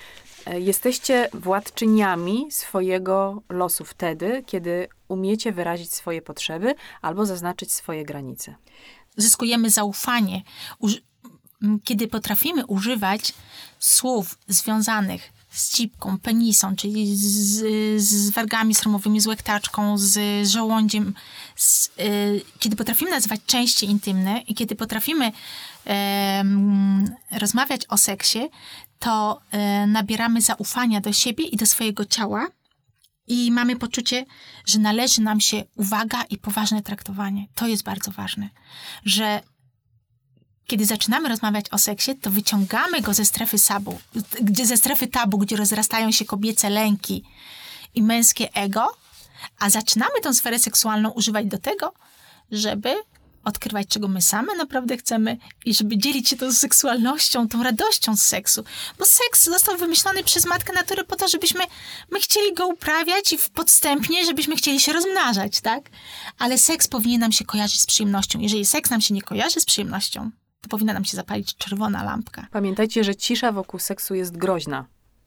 [0.46, 8.56] e, jesteście władczyniami swojego losu wtedy, kiedy umiecie wyrazić swoje potrzeby albo zaznaczyć swoje granice.
[9.18, 10.42] zyskujemy zaufanie,
[11.84, 13.34] kiedy potrafimy używać
[13.80, 21.14] słów związanych z cipką, penisą, czyli z, z wargami sromowymi, z łektaczką, z, żołądziem,
[21.56, 25.32] z, y, kiedy potrafimy nazywać części intymne i kiedy potrafimy
[25.86, 28.40] em, rozmawiać o seksie,
[29.00, 32.48] to e, nabieramy zaufania do siebie i do swojego ciała
[33.28, 34.26] i mamy poczucie,
[34.66, 37.48] że należy nam się uwaga i poważne traktowanie.
[37.56, 38.50] To jest bardzo ważne,
[39.06, 39.42] że
[40.68, 44.00] kiedy zaczynamy rozmawiać o seksie, to wyciągamy go ze strefy sabu,
[44.42, 47.24] gdzie, ze strefy tabu, gdzie rozrastają się kobiece lęki
[47.96, 48.98] i męskie ego,
[49.60, 51.94] a zaczynamy tą sferę seksualną używać do tego,
[52.52, 52.96] żeby
[53.44, 58.22] odkrywać, czego my same naprawdę chcemy i żeby dzielić się tą seksualnością, tą radością z
[58.22, 58.64] seksu.
[59.00, 61.64] Bo seks został wymyślony przez Matkę Natury po to, żebyśmy
[62.12, 65.90] my chcieli go uprawiać i podstępnie, żebyśmy chcieli się rozmnażać, tak?
[66.40, 68.40] Ale seks powinien nam się kojarzyć z przyjemnością.
[68.40, 70.32] Jeżeli seks nam się nie kojarzy z przyjemnością,
[70.64, 72.48] to powinna nam się zapalić czerwona lampka.
[72.52, 74.86] Pamiętajcie, że cisza wokół seksu jest groźna.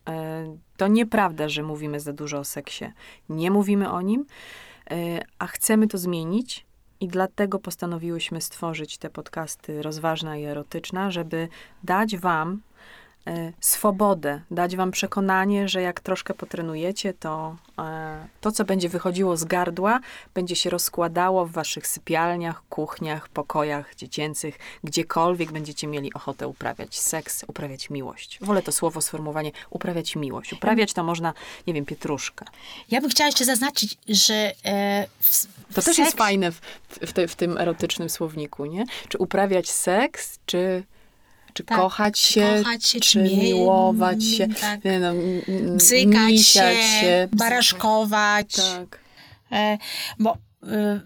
[0.09, 2.84] E, To nieprawda, że mówimy za dużo o seksie.
[3.28, 4.26] Nie mówimy o nim,
[4.91, 6.66] e, a chcemy to zmienić
[7.01, 11.49] i dlatego postanowiłyśmy stworzyć te podcasty Rozważna i Erotyczna, żeby
[11.84, 12.62] dać wam
[13.61, 19.45] swobodę, dać wam przekonanie, że jak troszkę potrenujecie, to e, to, co będzie wychodziło z
[19.45, 20.01] gardła,
[20.35, 27.45] będzie się rozkładało w waszych sypialniach, kuchniach, pokojach dziecięcych, gdziekolwiek będziecie mieli ochotę uprawiać seks,
[27.49, 28.39] uprawiać miłość.
[28.43, 30.53] Wolę to słowo, sformułowanie uprawiać miłość.
[30.53, 31.33] Uprawiać to można,
[31.66, 32.45] nie wiem, pietruszkę.
[32.91, 36.61] Ja bym chciała jeszcze zaznaczyć, że e, w, To w też jest seks- fajne w,
[36.89, 38.85] w, te, w tym erotycznym słowniku, nie?
[39.09, 40.83] Czy uprawiać seks, czy,
[41.57, 44.85] czy Tak, kochać się, kochać się, czy miłować się, tak.
[44.85, 45.13] nie no,
[45.77, 48.55] bzykać misiać się, baraszkować.
[48.55, 48.99] Tak.
[49.53, 49.79] E,
[50.19, 51.01] bo e,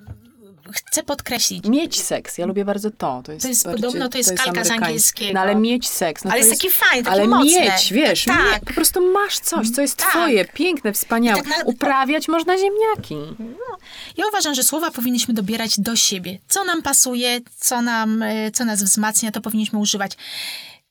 [0.74, 3.22] chcę podkreślić, Mieć seks, ja lubię bardzo to.
[3.24, 5.32] To jest, To jest bardziej- podobno, to jest kalka z angielskiego.
[5.34, 6.24] No ale mieć seks.
[6.24, 7.60] No ale to jest jest taki fajny, taki ale mocny.
[7.60, 8.64] mieć, wiesz, tak.
[8.64, 10.08] po prostu masz coś, co jest Tak.
[10.10, 11.42] twoje, piękne, wspaniałe.
[11.42, 13.16] Tak na- Uprawiać można ziemniaki.
[14.16, 16.38] Ja uważam, że słowa powinniśmy dobierać do siebie.
[16.48, 20.12] Co nam pasuje, co, nam, e, co nas wzmacnia, to powinniśmy używać.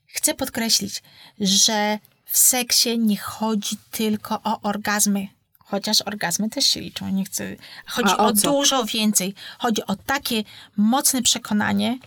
[0.08, 1.04] Chcę podkreślić,
[1.40, 5.28] że w seksie nie chodzi tylko o orgazmy.
[5.70, 7.56] Chociaż orgazmy też się liczą, nie chcę.
[7.86, 9.34] Chodzi A o o, dużo więcej.
[9.60, 10.44] Chodzi o takie
[10.78, 11.98] mocne przekonanie,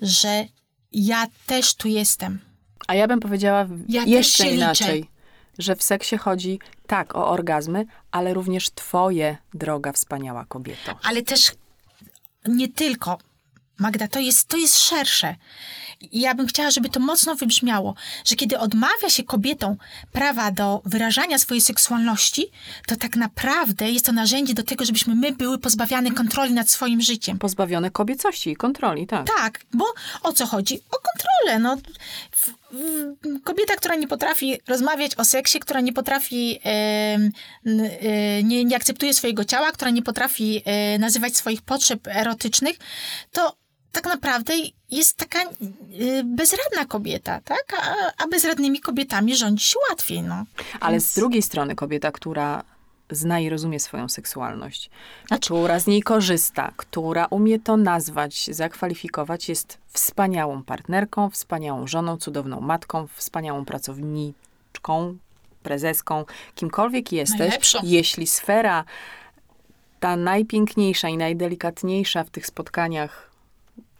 [0.00, 0.44] że
[0.92, 2.38] ja też tu jestem.
[2.86, 4.56] A ja bym powiedziała Ja jeszcze się liczę.
[4.56, 5.10] inaczej,
[5.58, 10.98] że w seksie chodzi tak o orgazmy, ale również twoje, droga, wspaniała kobieto.
[11.02, 11.52] ale też
[12.48, 13.18] nie tylko.
[13.82, 15.36] Magda, to jest, to jest szersze.
[16.10, 19.76] I ja bym chciała, żeby to mocno wybrzmiało, że kiedy odmawia się kobietom
[20.12, 22.46] prawa do wyrażania swojej seksualności,
[22.86, 27.00] to tak naprawdę jest to narzędzie do tego, żebyśmy my były pozbawiane kontroli nad swoim
[27.00, 27.38] życiem.
[27.38, 29.26] Pozbawione kobiecości i kontroli, tak.
[29.36, 29.84] Tak, bo
[30.22, 30.80] o co chodzi?
[30.90, 31.58] O kontrolę.
[31.58, 31.76] No,
[33.44, 37.18] kobieta, która nie potrafi rozmawiać o seksie, która nie potrafi, e,
[38.42, 42.78] nie, nie akceptuje swojego ciała, która nie potrafi e, nazywać swoich potrzeb erotycznych,
[43.32, 43.62] to
[43.92, 44.54] tak naprawdę
[44.90, 45.48] jest taka e,
[46.24, 47.64] bezradna kobieta, tak?
[47.82, 50.44] A, a bezradnymi kobietami rządzi się łatwiej, no.
[50.80, 52.64] Ale Więc- z drugiej strony kobieta, która
[53.10, 54.90] zna i rozumie swoją seksualność,
[55.40, 62.60] która z niej korzysta, która umie to nazwać, zakwalifikować, jest wspaniałą partnerką, wspaniałą żoną, cudowną
[62.60, 65.16] matką, wspaniałą pracowniczką,
[65.62, 66.24] prezeską,
[66.54, 67.78] kimkolwiek jesteś, Najlepszą.
[67.82, 68.84] jeśli sfera
[70.00, 73.31] ta najpiękniejsza i najdelikatniejsza w tych spotkaniach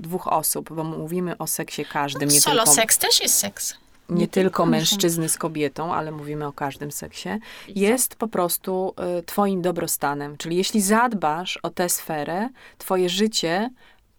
[0.03, 3.75] dwóch osób, bo mówimy o seksie każdym, nie Solo tylko seks też jest seks.
[4.09, 7.29] nie tylko muszą- mężczyzny z kobietą, ale mówimy o każdym seksie,
[7.69, 10.37] jest po prostu y, twoim dobrostanem.
[10.37, 12.49] Czyli jeśli zadbasz o tę sferę,
[12.79, 13.71] twoje życie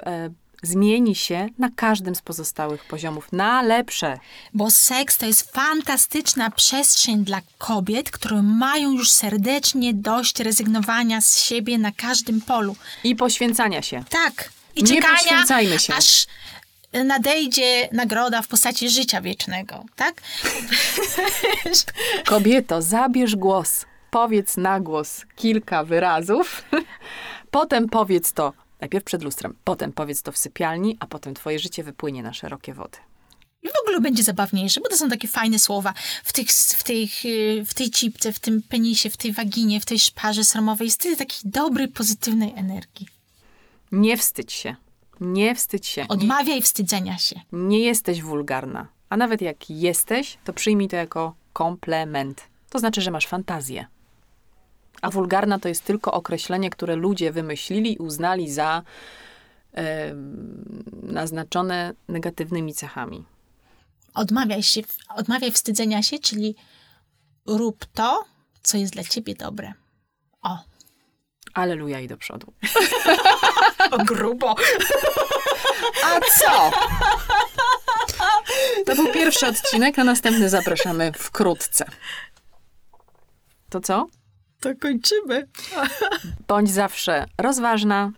[0.01, 0.05] y,
[0.65, 4.19] zmieni się na każdym z pozostałych poziomów, na lepsze.
[4.53, 11.38] Bo seks to jest fantastyczna przestrzeń dla kobiet, które mają już serdecznie dość rezygnowania z
[11.39, 12.75] siebie na każdym polu.
[13.03, 14.03] I poświęcania się.
[14.09, 14.53] Tak.
[14.76, 15.45] I Nie czekania,
[15.97, 16.28] aż
[17.03, 20.21] nadejdzie nagroda w postaci życia wiecznego, tak?
[22.26, 26.63] Kobieto, zabierz głos, powiedz na głos kilka wyrazów,
[27.51, 31.84] potem powiedz to najpierw przed lustrem, potem powiedz to w sypialni, a potem twoje życie
[31.84, 32.97] wypłynie na szerokie wody.
[33.63, 35.93] I w ogóle będzie zabawniejsze, bo to są takie fajne słowa.
[36.24, 37.11] W, tych, w, tych,
[37.65, 41.15] w tej cipce, w tym penisie, w tej waginie, w tej szparze sromowej jest tyle
[41.15, 43.07] takiej dobrej, pozytywnej energii.
[43.93, 44.75] Nie wstydź się.
[45.19, 46.05] Nie wstydź się.
[46.09, 47.41] Odmawiaj wstydzenia się.
[47.51, 48.87] nie jesteś wulgarna.
[49.09, 52.43] A nawet jak jesteś, to przyjmij to jako komplement.
[52.69, 53.85] To znaczy, że masz fantazję.
[55.01, 58.83] A wulgarna to jest tylko określenie, które ludzie wymyślili i uznali za
[61.03, 63.23] naznaczone negatywnymi cechami.
[64.13, 64.81] Odmawiaj się,
[65.15, 66.55] odmawiaj wstydzenia się, czyli
[67.45, 68.25] rób to,
[68.63, 69.73] co jest dla ciebie dobre.
[70.41, 70.57] O,
[71.53, 72.53] Aleluja i do przodu.
[73.91, 74.55] o grubo.
[76.03, 76.71] A co?
[78.86, 81.86] To był pierwszy odcinek, a następny zapraszamy wkrótce.
[83.69, 84.07] To co?
[84.59, 85.47] To kończymy.
[86.47, 88.11] Bądź zawsze rozważna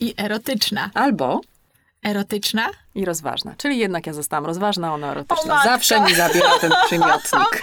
[0.00, 0.90] I erotyczna.
[0.94, 1.40] albo
[2.02, 2.70] Erotyczna?
[2.94, 3.54] i rozważna.
[3.58, 5.62] Czyli jednak ja zostałam rozważna, ona erotyczna.
[5.64, 7.62] Zawsze mi zabiera ten przymiotnik.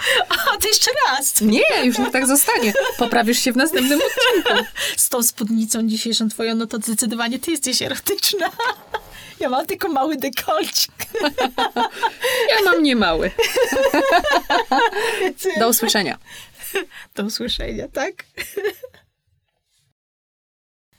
[0.52, 1.40] O, to jeszcze raz.
[1.40, 2.72] Nie, już niech tak zostanie.
[2.98, 4.64] Poprawisz się w następnym odcinku.
[4.96, 8.50] Z tą spódnicą dzisiejszą twoją, no to zdecydowanie ty jesteś erotyczna.
[9.40, 10.92] Ja mam tylko mały dekolcik.
[12.48, 13.30] Ja mam niemały.
[15.58, 16.18] Do usłyszenia.
[17.14, 18.12] Do usłyszenia, tak?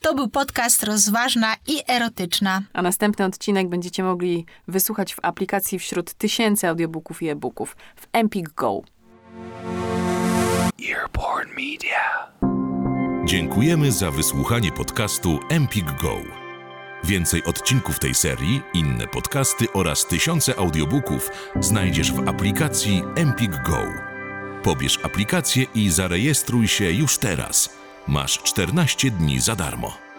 [0.04, 2.62] To był podcast Rozważna i Erotyczna.
[2.74, 8.50] A następny odcinek będziecie mogli wysłuchać w aplikacji wśród tysięcy audiobooków i e-booków w Empik
[8.50, 8.82] Go.
[10.90, 12.32] Earborn Media.
[13.26, 16.18] Dziękujemy za wysłuchanie podcastu Empik Go.
[17.04, 21.30] Więcej odcinków tej serii, inne podcasty oraz tysiące audiobooków
[21.60, 23.84] znajdziesz w aplikacji Empik Go.
[24.64, 27.81] Pobierz aplikację i zarejestruj się już teraz.
[28.08, 30.11] Masz 14 dni za darmo.